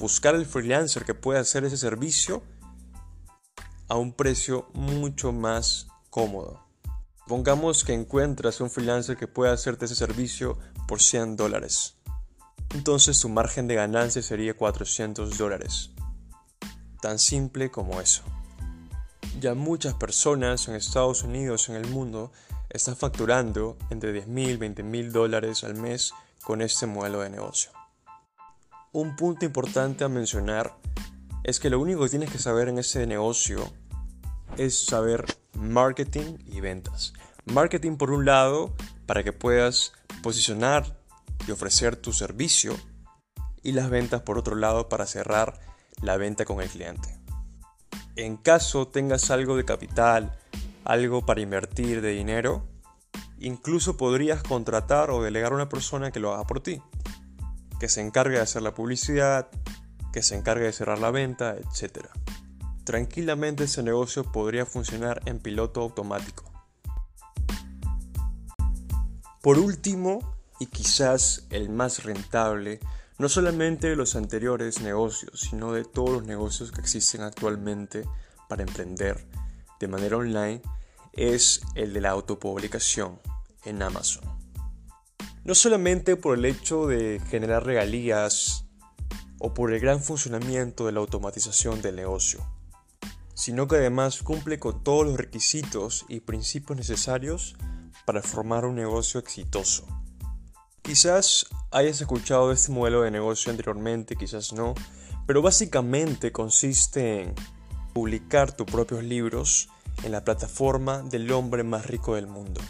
buscar 0.00 0.34
el 0.34 0.46
freelancer 0.46 1.04
que 1.04 1.14
pueda 1.14 1.40
hacer 1.40 1.64
ese 1.64 1.76
servicio 1.76 2.42
a 3.88 3.96
un 3.96 4.12
precio 4.14 4.68
mucho 4.72 5.30
más 5.30 5.88
cómodo. 6.08 6.64
Pongamos 7.26 7.84
que 7.84 7.92
encuentras 7.92 8.60
un 8.60 8.70
freelancer 8.70 9.16
que 9.16 9.28
pueda 9.28 9.52
hacerte 9.52 9.84
ese 9.84 9.94
servicio 9.94 10.58
por 10.88 11.02
100 11.02 11.36
dólares. 11.36 11.96
Entonces 12.74 13.20
tu 13.20 13.28
margen 13.28 13.68
de 13.68 13.74
ganancia 13.74 14.22
sería 14.22 14.56
400 14.56 15.36
dólares. 15.36 15.90
Tan 17.02 17.18
simple 17.18 17.70
como 17.70 18.00
eso. 18.00 18.22
Ya 19.38 19.54
muchas 19.54 19.94
personas 19.94 20.66
en 20.68 20.76
Estados 20.76 21.22
Unidos, 21.22 21.68
en 21.68 21.76
el 21.76 21.86
mundo, 21.88 22.32
están 22.70 22.96
facturando 22.96 23.76
entre 23.90 24.12
10 24.12 24.28
mil, 24.28 24.58
20 24.58 24.82
mil 24.82 25.12
dólares 25.12 25.62
al 25.62 25.74
mes 25.74 26.12
con 26.42 26.62
este 26.62 26.86
modelo 26.86 27.20
de 27.20 27.30
negocio. 27.30 27.70
Un 28.92 29.14
punto 29.14 29.44
importante 29.44 30.02
a 30.02 30.08
mencionar 30.08 30.74
es 31.44 31.60
que 31.60 31.70
lo 31.70 31.78
único 31.78 32.02
que 32.02 32.08
tienes 32.08 32.28
que 32.28 32.40
saber 32.40 32.68
en 32.68 32.76
ese 32.76 33.06
negocio 33.06 33.72
es 34.56 34.84
saber 34.84 35.26
marketing 35.54 36.38
y 36.44 36.60
ventas. 36.60 37.12
Marketing 37.44 37.96
por 37.96 38.10
un 38.10 38.24
lado 38.24 38.74
para 39.06 39.22
que 39.22 39.32
puedas 39.32 39.92
posicionar 40.24 40.98
y 41.46 41.52
ofrecer 41.52 41.94
tu 41.94 42.12
servicio 42.12 42.74
y 43.62 43.72
las 43.72 43.90
ventas 43.90 44.22
por 44.22 44.38
otro 44.38 44.56
lado 44.56 44.88
para 44.88 45.06
cerrar 45.06 45.60
la 46.02 46.16
venta 46.16 46.44
con 46.44 46.60
el 46.60 46.68
cliente. 46.68 47.16
En 48.16 48.36
caso 48.36 48.88
tengas 48.88 49.30
algo 49.30 49.56
de 49.56 49.64
capital, 49.64 50.36
algo 50.84 51.24
para 51.24 51.40
invertir 51.40 52.00
de 52.00 52.10
dinero, 52.10 52.66
incluso 53.38 53.96
podrías 53.96 54.42
contratar 54.42 55.12
o 55.12 55.22
delegar 55.22 55.52
a 55.52 55.54
una 55.54 55.68
persona 55.68 56.10
que 56.10 56.18
lo 56.18 56.34
haga 56.34 56.44
por 56.44 56.60
ti, 56.60 56.82
que 57.80 57.88
se 57.88 58.02
encargue 58.02 58.36
de 58.36 58.42
hacer 58.42 58.62
la 58.62 58.74
publicidad, 58.74 59.48
que 60.12 60.22
se 60.22 60.36
encargue 60.36 60.66
de 60.66 60.72
cerrar 60.72 60.98
la 60.98 61.10
venta, 61.10 61.56
etc. 61.56 62.06
Tranquilamente 62.84 63.64
ese 63.64 63.82
negocio 63.82 64.30
podría 64.30 64.66
funcionar 64.66 65.22
en 65.24 65.40
piloto 65.40 65.80
automático. 65.80 66.44
Por 69.40 69.58
último, 69.58 70.36
y 70.60 70.66
quizás 70.66 71.46
el 71.48 71.70
más 71.70 72.04
rentable, 72.04 72.80
no 73.18 73.30
solamente 73.30 73.88
de 73.88 73.96
los 73.96 74.14
anteriores 74.14 74.82
negocios, 74.82 75.40
sino 75.40 75.72
de 75.72 75.84
todos 75.84 76.10
los 76.10 76.24
negocios 76.24 76.72
que 76.72 76.82
existen 76.82 77.22
actualmente 77.22 78.04
para 78.48 78.62
emprender 78.62 79.26
de 79.78 79.88
manera 79.88 80.18
online, 80.18 80.60
es 81.14 81.62
el 81.74 81.94
de 81.94 82.02
la 82.02 82.10
autopublicación 82.10 83.18
en 83.64 83.82
Amazon. 83.82 84.39
No 85.44 85.54
solamente 85.54 86.16
por 86.16 86.36
el 86.36 86.44
hecho 86.44 86.86
de 86.86 87.20
generar 87.30 87.64
regalías 87.64 88.66
o 89.38 89.54
por 89.54 89.72
el 89.72 89.80
gran 89.80 90.02
funcionamiento 90.02 90.84
de 90.84 90.92
la 90.92 91.00
automatización 91.00 91.80
del 91.80 91.96
negocio, 91.96 92.46
sino 93.34 93.66
que 93.66 93.76
además 93.76 94.22
cumple 94.22 94.58
con 94.58 94.84
todos 94.84 95.06
los 95.06 95.16
requisitos 95.16 96.04
y 96.08 96.20
principios 96.20 96.76
necesarios 96.76 97.56
para 98.04 98.22
formar 98.22 98.66
un 98.66 98.74
negocio 98.74 99.18
exitoso. 99.18 99.86
Quizás 100.82 101.46
hayas 101.70 102.00
escuchado 102.02 102.52
este 102.52 102.70
modelo 102.70 103.00
de 103.00 103.10
negocio 103.10 103.50
anteriormente, 103.50 104.16
quizás 104.16 104.52
no, 104.52 104.74
pero 105.26 105.40
básicamente 105.40 106.32
consiste 106.32 107.22
en 107.22 107.34
publicar 107.94 108.52
tus 108.52 108.66
propios 108.66 109.02
libros 109.02 109.70
en 110.02 110.12
la 110.12 110.22
plataforma 110.22 111.02
del 111.02 111.30
hombre 111.32 111.62
más 111.62 111.86
rico 111.86 112.14
del 112.14 112.26
mundo. 112.26 112.60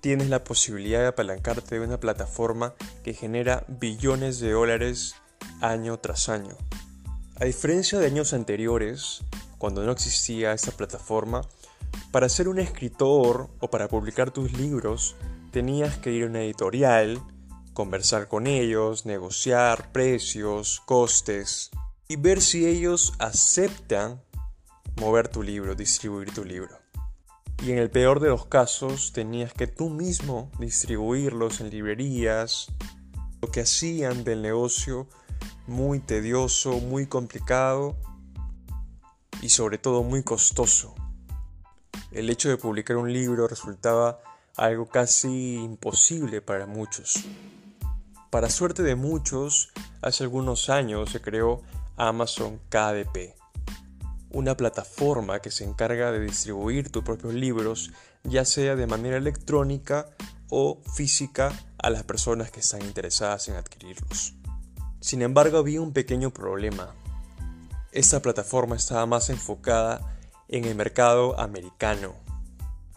Tienes 0.00 0.28
la 0.28 0.44
posibilidad 0.44 1.00
de 1.00 1.08
apalancarte 1.08 1.78
de 1.78 1.86
una 1.86 2.00
plataforma 2.00 2.74
que 3.04 3.12
genera 3.12 3.64
billones 3.68 4.40
de 4.40 4.52
dólares 4.52 5.14
año 5.60 5.98
tras 5.98 6.28
año. 6.28 6.56
A 7.38 7.44
diferencia 7.44 7.98
de 7.98 8.06
años 8.06 8.32
anteriores, 8.32 9.22
cuando 9.58 9.84
no 9.84 9.92
existía 9.92 10.52
esta 10.52 10.72
plataforma, 10.72 11.42
para 12.12 12.28
ser 12.28 12.48
un 12.48 12.58
escritor 12.58 13.50
o 13.60 13.68
para 13.68 13.88
publicar 13.88 14.30
tus 14.30 14.52
libros 14.52 15.16
tenías 15.50 15.98
que 15.98 16.12
ir 16.12 16.24
a 16.24 16.26
una 16.28 16.42
editorial, 16.42 17.22
conversar 17.74 18.28
con 18.28 18.46
ellos, 18.46 19.04
negociar 19.04 19.92
precios, 19.92 20.80
costes 20.86 21.70
y 22.08 22.16
ver 22.16 22.40
si 22.40 22.66
ellos 22.66 23.12
aceptan 23.18 24.22
mover 24.96 25.28
tu 25.28 25.42
libro, 25.42 25.74
distribuir 25.74 26.32
tu 26.32 26.44
libro. 26.44 26.79
Y 27.62 27.72
en 27.72 27.78
el 27.78 27.90
peor 27.90 28.20
de 28.20 28.28
los 28.30 28.46
casos 28.46 29.12
tenías 29.12 29.52
que 29.52 29.66
tú 29.66 29.90
mismo 29.90 30.50
distribuirlos 30.58 31.60
en 31.60 31.70
librerías, 31.70 32.68
lo 33.42 33.50
que 33.50 33.60
hacían 33.60 34.24
del 34.24 34.40
negocio 34.40 35.08
muy 35.66 36.00
tedioso, 36.00 36.72
muy 36.80 37.06
complicado 37.06 37.96
y 39.42 39.50
sobre 39.50 39.78
todo 39.78 40.02
muy 40.02 40.22
costoso. 40.22 40.94
El 42.12 42.30
hecho 42.30 42.48
de 42.48 42.56
publicar 42.56 42.96
un 42.96 43.12
libro 43.12 43.46
resultaba 43.46 44.20
algo 44.56 44.86
casi 44.86 45.54
imposible 45.56 46.40
para 46.40 46.66
muchos. 46.66 47.24
Para 48.30 48.50
suerte 48.50 48.82
de 48.82 48.94
muchos, 48.94 49.70
hace 50.02 50.24
algunos 50.24 50.70
años 50.70 51.10
se 51.10 51.20
creó 51.20 51.62
Amazon 51.96 52.58
KDP, 52.68 53.34
una 54.30 54.56
plataforma 54.56 55.40
que 55.40 55.50
se 55.50 55.64
encarga 55.64 56.12
de 56.12 56.20
distribuir 56.20 56.90
tus 56.90 57.02
propios 57.02 57.34
libros, 57.34 57.90
ya 58.24 58.44
sea 58.44 58.76
de 58.76 58.86
manera 58.86 59.16
electrónica 59.16 60.06
o 60.48 60.80
física, 60.94 61.52
a 61.78 61.90
las 61.90 62.02
personas 62.02 62.50
que 62.50 62.60
están 62.60 62.82
interesadas 62.82 63.48
en 63.48 63.56
adquirirlos. 63.56 64.34
Sin 65.00 65.22
embargo, 65.22 65.58
había 65.58 65.80
un 65.80 65.92
pequeño 65.92 66.30
problema. 66.30 66.94
Esta 67.92 68.20
plataforma 68.20 68.76
estaba 68.76 69.06
más 69.06 69.30
enfocada 69.30 70.18
en 70.48 70.64
el 70.64 70.74
mercado 70.74 71.38
americano, 71.40 72.14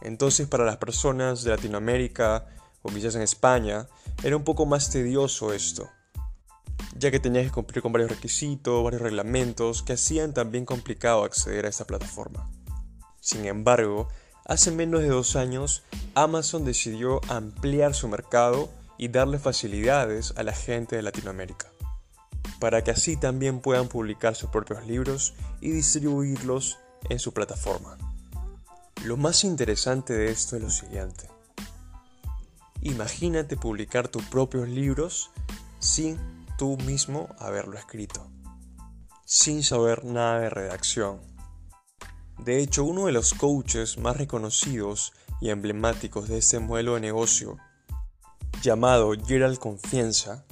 entonces 0.04 0.48
para 0.48 0.66
las 0.66 0.78
personas 0.78 1.44
de 1.44 1.52
Latinoamérica 1.52 2.46
o 2.82 2.90
quizás 2.90 3.16
en 3.16 3.22
España 3.22 3.88
era 4.22 4.36
un 4.36 4.44
poco 4.44 4.66
más 4.66 4.90
tedioso 4.90 5.54
esto, 5.54 5.90
ya 6.96 7.12
que 7.12 7.20
tenías 7.20 7.46
que 7.46 7.52
cumplir 7.52 7.82
con 7.82 7.92
varios 7.92 8.12
requisitos, 8.12 8.84
varios 8.84 9.02
reglamentos 9.02 9.84
que 9.84 9.94
hacían 9.94 10.34
también 10.34 10.66
complicado 10.66 11.24
acceder 11.24 11.66
a 11.66 11.70
esta 11.70 11.86
plataforma. 11.86 12.50
Sin 13.20 13.46
embargo, 13.46 14.10
hace 14.46 14.72
menos 14.72 15.02
de 15.02 15.08
dos 15.08 15.36
años 15.36 15.84
Amazon 16.16 16.66
decidió 16.66 17.22
ampliar 17.30 17.94
su 17.94 18.08
mercado 18.08 18.70
y 18.98 19.08
darle 19.08 19.40
facilidades 19.40 20.34
a 20.38 20.44
la 20.44 20.54
gente 20.54 20.96
de 20.96 21.02
Latinoamérica, 21.02 21.72
para 22.60 22.84
que 22.84 22.92
así 22.92 23.18
también 23.18 23.60
puedan 23.60 23.88
publicar 23.88 24.36
sus 24.36 24.50
propios 24.50 24.86
libros 24.86 25.34
y 25.62 25.72
distribuirlos 25.72 26.78
en 27.10 27.20
su 27.20 27.34
plataforma. 27.34 27.98
Lo 29.04 29.18
más 29.18 29.44
interesante 29.44 30.14
de 30.14 30.32
esto 30.32 30.56
es 30.56 30.62
lo 30.62 30.70
siguiente. 30.70 31.28
Imagínate 32.82 33.58
publicar 33.58 34.08
tus 34.08 34.24
propios 34.24 34.70
libros 34.70 35.32
sin 35.80 36.18
tú 36.58 36.78
mismo 36.78 37.30
haberlo 37.40 37.78
escrito, 37.78 38.32
sin 39.26 39.64
saber 39.64 40.06
nada 40.06 40.40
de 40.40 40.50
redacción. 40.50 41.22
De 42.40 42.60
hecho, 42.60 42.84
uno 42.84 43.06
de 43.06 43.12
los 43.12 43.34
coaches 43.34 43.98
más 43.98 44.18
reconocidos 44.18 45.14
y 45.40 45.50
emblemáticos 45.50 46.28
de 46.28 46.38
este 46.38 46.60
modelo 46.60 46.96
de 46.96 47.02
negocio, 47.02 47.58
llamado 48.62 49.14
Gerald 49.26 49.60
Confianza, 49.60 50.46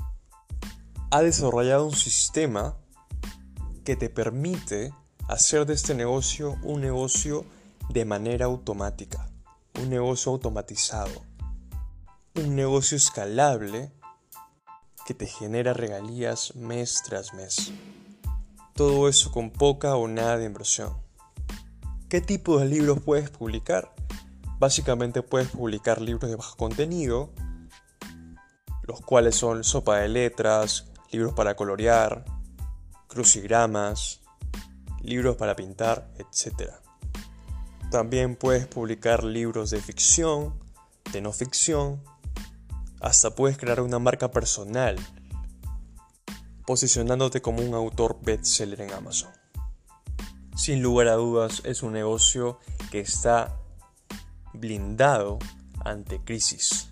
ha 1.12 1.22
desarrollado 1.22 1.86
un 1.86 1.96
sistema 1.96 2.78
que 3.84 3.96
te 3.96 4.10
permite 4.10 4.94
hacer 5.28 5.66
de 5.66 5.74
este 5.74 5.96
negocio 5.96 6.58
un 6.64 6.82
negocio 6.82 7.46
de 7.90 8.06
manera 8.06 8.46
automática, 8.46 9.30
un 9.82 9.90
negocio 9.90 10.32
automatizado, 10.32 11.24
un 12.36 12.56
negocio 12.56 12.96
escalable 12.96 13.92
que 15.12 15.26
te 15.26 15.28
genera 15.28 15.74
regalías 15.74 16.56
mes 16.56 17.04
tras 17.04 17.34
mes. 17.34 17.74
Todo 18.74 19.10
eso 19.10 19.30
con 19.30 19.50
poca 19.50 19.98
o 19.98 20.08
nada 20.08 20.38
de 20.38 20.46
inversión. 20.46 20.96
¿Qué 22.08 22.22
tipo 22.22 22.60
de 22.60 22.66
libros 22.66 23.00
puedes 23.04 23.30
publicar? 23.30 23.94
Básicamente 24.58 25.22
puedes 25.22 25.50
publicar 25.50 26.00
libros 26.00 26.32
de 26.32 26.38
bajo 26.38 26.56
contenido, 26.56 27.30
los 28.84 29.02
cuales 29.02 29.36
son 29.36 29.66
sopa 29.66 29.98
de 29.98 30.08
letras, 30.08 30.86
libros 31.12 31.34
para 31.34 31.58
colorear, 31.58 32.24
crucigramas, 33.08 34.22
libros 35.02 35.36
para 35.36 35.58
pintar, 35.58 36.10
etc. 36.20 36.72
También 37.92 38.38
puedes 38.38 38.66
publicar 38.66 39.26
libros 39.26 39.72
de 39.72 39.82
ficción, 39.82 40.58
de 41.12 41.20
no 41.20 41.34
ficción, 41.34 42.02
hasta 43.02 43.34
puedes 43.36 43.58
crear 43.58 43.82
una 43.82 44.00
marca 44.00 44.32
personal, 44.32 44.96
posicionándote 46.66 47.42
como 47.42 47.64
un 47.64 47.74
autor 47.74 48.20
bestseller 48.22 48.82
en 48.82 48.94
Amazon. 48.94 49.32
Sin 50.56 50.84
lugar 50.84 51.08
a 51.08 51.16
dudas 51.16 51.62
es 51.66 51.82
un 51.82 51.94
negocio 51.94 52.60
que 52.92 53.00
está 53.00 53.58
blindado 54.54 55.40
ante 55.84 56.24
crisis, 56.24 56.90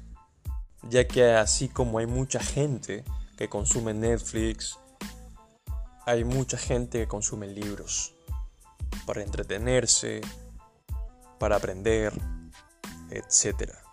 ya 0.89 1.07
que 1.07 1.33
así 1.33 1.69
como 1.69 1.99
hay 1.99 2.07
mucha 2.07 2.39
gente 2.39 3.05
que 3.37 3.47
consume 3.47 3.93
Netflix, 3.93 4.77
hay 6.05 6.23
mucha 6.23 6.57
gente 6.57 6.99
que 6.99 7.07
consume 7.07 7.47
libros 7.47 8.15
para 9.05 9.21
entretenerse, 9.21 10.21
para 11.37 11.57
aprender, 11.57 12.13
etc. 13.11 13.88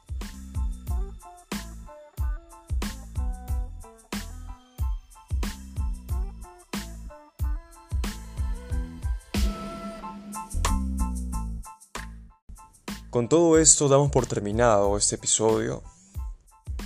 Con 13.16 13.30
todo 13.30 13.56
esto 13.56 13.88
damos 13.88 14.10
por 14.10 14.26
terminado 14.26 14.94
este 14.98 15.14
episodio. 15.14 15.82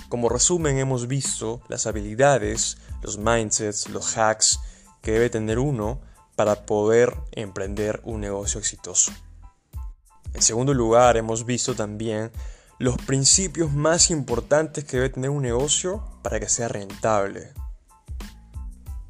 Como 0.07 0.29
resumen 0.29 0.77
hemos 0.77 1.09
visto 1.09 1.59
las 1.67 1.87
habilidades, 1.87 2.77
los 3.01 3.17
mindsets, 3.17 3.89
los 3.89 4.17
hacks 4.17 4.57
que 5.01 5.11
debe 5.11 5.29
tener 5.29 5.59
uno 5.59 5.99
para 6.37 6.65
poder 6.65 7.13
emprender 7.33 7.99
un 8.05 8.21
negocio 8.21 8.61
exitoso. 8.61 9.11
En 10.33 10.41
segundo 10.41 10.73
lugar, 10.73 11.17
hemos 11.17 11.45
visto 11.45 11.75
también 11.75 12.31
los 12.79 12.95
principios 12.95 13.73
más 13.73 14.09
importantes 14.09 14.85
que 14.85 14.95
debe 14.95 15.09
tener 15.09 15.31
un 15.31 15.41
negocio 15.41 16.01
para 16.23 16.39
que 16.39 16.47
sea 16.47 16.69
rentable. 16.69 17.51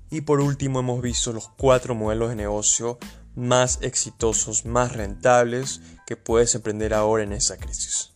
Y 0.10 0.22
por 0.22 0.42
último, 0.42 0.80
hemos 0.80 1.00
visto 1.04 1.32
los 1.34 1.50
cuatro 1.50 1.94
modelos 1.94 2.30
de 2.30 2.36
negocio 2.36 2.98
más 3.36 3.80
exitosos, 3.82 4.66
más 4.66 4.94
rentables 4.94 5.82
que 6.06 6.18
puedes 6.18 6.54
emprender 6.56 6.94
ahora 6.94 7.24
en 7.24 7.34
esa 7.34 7.58
crisis. 7.58 8.14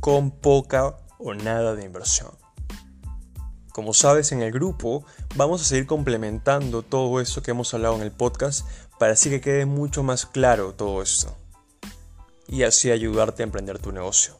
Con 0.00 0.30
poca 0.30 0.96
o 1.18 1.34
nada 1.34 1.74
de 1.74 1.84
inversión. 1.84 2.32
Como 3.72 3.92
sabes, 3.92 4.32
en 4.32 4.42
el 4.42 4.52
grupo 4.52 5.04
vamos 5.34 5.60
a 5.60 5.64
seguir 5.64 5.86
complementando 5.86 6.82
todo 6.82 7.20
eso 7.20 7.42
que 7.42 7.50
hemos 7.50 7.74
hablado 7.74 7.96
en 7.96 8.02
el 8.02 8.12
podcast 8.12 8.66
para 8.98 9.12
así 9.12 9.28
que 9.28 9.40
quede 9.40 9.66
mucho 9.66 10.02
más 10.02 10.24
claro 10.24 10.72
todo 10.72 11.02
esto 11.02 11.36
y 12.48 12.62
así 12.62 12.90
ayudarte 12.90 13.42
a 13.42 13.44
emprender 13.44 13.78
tu 13.78 13.92
negocio. 13.92 14.38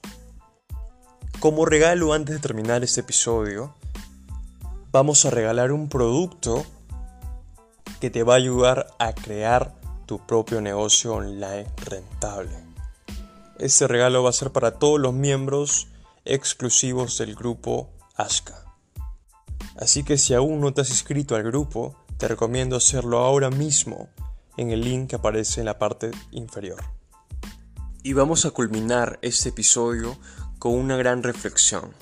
Como 1.41 1.67
regalo 1.67 2.15
antes 2.15 2.37
de 2.37 2.41
terminar 2.41 2.83
este 2.83 3.01
episodio, 3.01 3.75
vamos 4.91 5.27
a 5.27 5.31
regalar 5.31 5.73
un 5.73 5.89
producto 5.89 6.65
que 8.01 8.11
te 8.11 8.23
va 8.23 8.35
a 8.35 8.39
ayudar 8.39 8.87
a 8.99 9.15
crear 9.15 9.75
tu 10.07 10.25
propio 10.27 10.61
negocio 10.61 11.15
online 11.15 11.67
rentable. 11.85 12.57
Este 13.59 13.89
regalo 13.89 14.23
va 14.23 14.31
a 14.31 14.35
ser 14.35 14.53
para 14.53 14.73
todos 14.73 15.01
los 15.01 15.15
miembros 15.15 15.89
exclusivos 16.25 17.19
del 17.19 17.35
grupo 17.35 17.91
Ashka. 18.17 18.65
Así 19.79 20.05
que 20.05 20.19
si 20.19 20.35
aún 20.35 20.61
no 20.61 20.73
te 20.73 20.83
has 20.83 20.91
inscrito 20.91 21.37
al 21.37 21.43
grupo, 21.43 21.97
te 22.19 22.29
recomiendo 22.29 22.77
hacerlo 22.77 23.19
ahora 23.19 23.51
mismo 23.51 24.09
en 24.57 24.71
el 24.71 24.83
link 24.83 25.11
que 25.11 25.17
aparece 25.17 25.61
en 25.61 25.67
la 25.67 25.79
parte 25.79 26.11
inferior. 26.31 26.83
Y 28.03 28.13
vamos 28.13 28.47
a 28.47 28.51
culminar 28.51 29.19
este 29.23 29.51
episodio 29.51 30.17
con 30.59 30.75
una 30.75 30.97
gran 30.97 31.23
reflexión. 31.23 31.93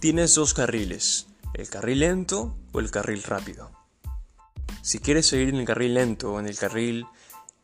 Tienes 0.00 0.34
dos 0.34 0.54
carriles, 0.54 1.26
el 1.54 1.68
carril 1.68 2.00
lento 2.00 2.56
o 2.72 2.80
el 2.80 2.90
carril 2.90 3.22
rápido. 3.22 3.77
Si 4.88 5.00
quieres 5.00 5.26
seguir 5.26 5.50
en 5.50 5.56
el 5.56 5.66
carril 5.66 5.92
lento, 5.92 6.40
en 6.40 6.46
el 6.46 6.56
carril 6.56 7.04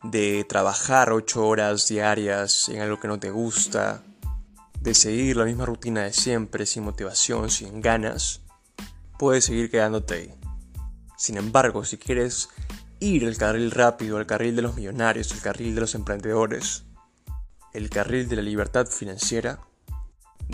de 0.03 0.45
trabajar 0.47 1.11
8 1.11 1.43
horas 1.47 1.89
diarias 1.89 2.69
en 2.69 2.83
algo 2.83 3.01
que 3.01 3.09
no 3.09 3.19
te 3.19 3.31
gusta, 3.31 4.03
de 4.79 4.93
seguir 4.93 5.39
la 5.39 5.47
misma 5.47 5.65
rutina 5.65 6.03
de 6.03 6.13
siempre, 6.13 6.67
sin 6.67 6.85
motivación, 6.85 7.49
sin 7.49 7.81
ganas, 7.81 8.43
puedes 9.19 9.47
seguir 9.47 9.71
quedándote 9.71 10.15
ahí. 10.15 10.35
Sin 11.17 11.39
embargo, 11.39 11.87
si 11.87 11.97
quieres 11.97 12.51
ir 13.01 13.25
el 13.25 13.39
carril 13.39 13.71
rápido, 13.71 14.21
el 14.21 14.27
carril 14.27 14.55
de 14.55 14.61
los 14.61 14.77
millonarios, 14.77 15.33
el 15.33 15.41
carril 15.41 15.75
de 15.75 15.81
los 15.81 15.95
emprendedores, 15.95 16.85
el 17.73 17.89
carril 17.89 18.29
de 18.29 18.37
la 18.37 18.43
libertad 18.43 18.87
financiera, 18.87 19.61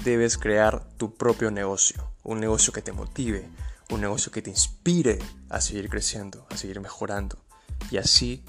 debes 0.05 0.39
crear 0.39 0.89
tu 0.99 1.17
propio 1.17 1.51
negocio, 1.51 2.13
un 2.23 2.39
negocio 2.39 2.73
que 2.73 2.81
te 2.81 2.93
motive, 2.93 3.51
un 3.91 4.01
negocio 4.01 4.33
que 4.33 4.43
te 4.43 4.51
inspire 4.51 5.19
a 5.49 5.61
seguir 5.61 5.89
creciendo, 5.89 6.47
a 6.51 6.57
seguir 6.57 6.81
mejorando 6.81 7.45
y 7.91 7.97
así 7.97 8.45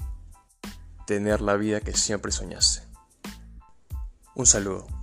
tener 1.06 1.40
la 1.40 1.56
vida 1.56 1.80
que 1.80 1.96
siempre 1.96 2.32
soñaste. 2.32 2.82
Un 4.34 4.46
saludo. 4.46 5.01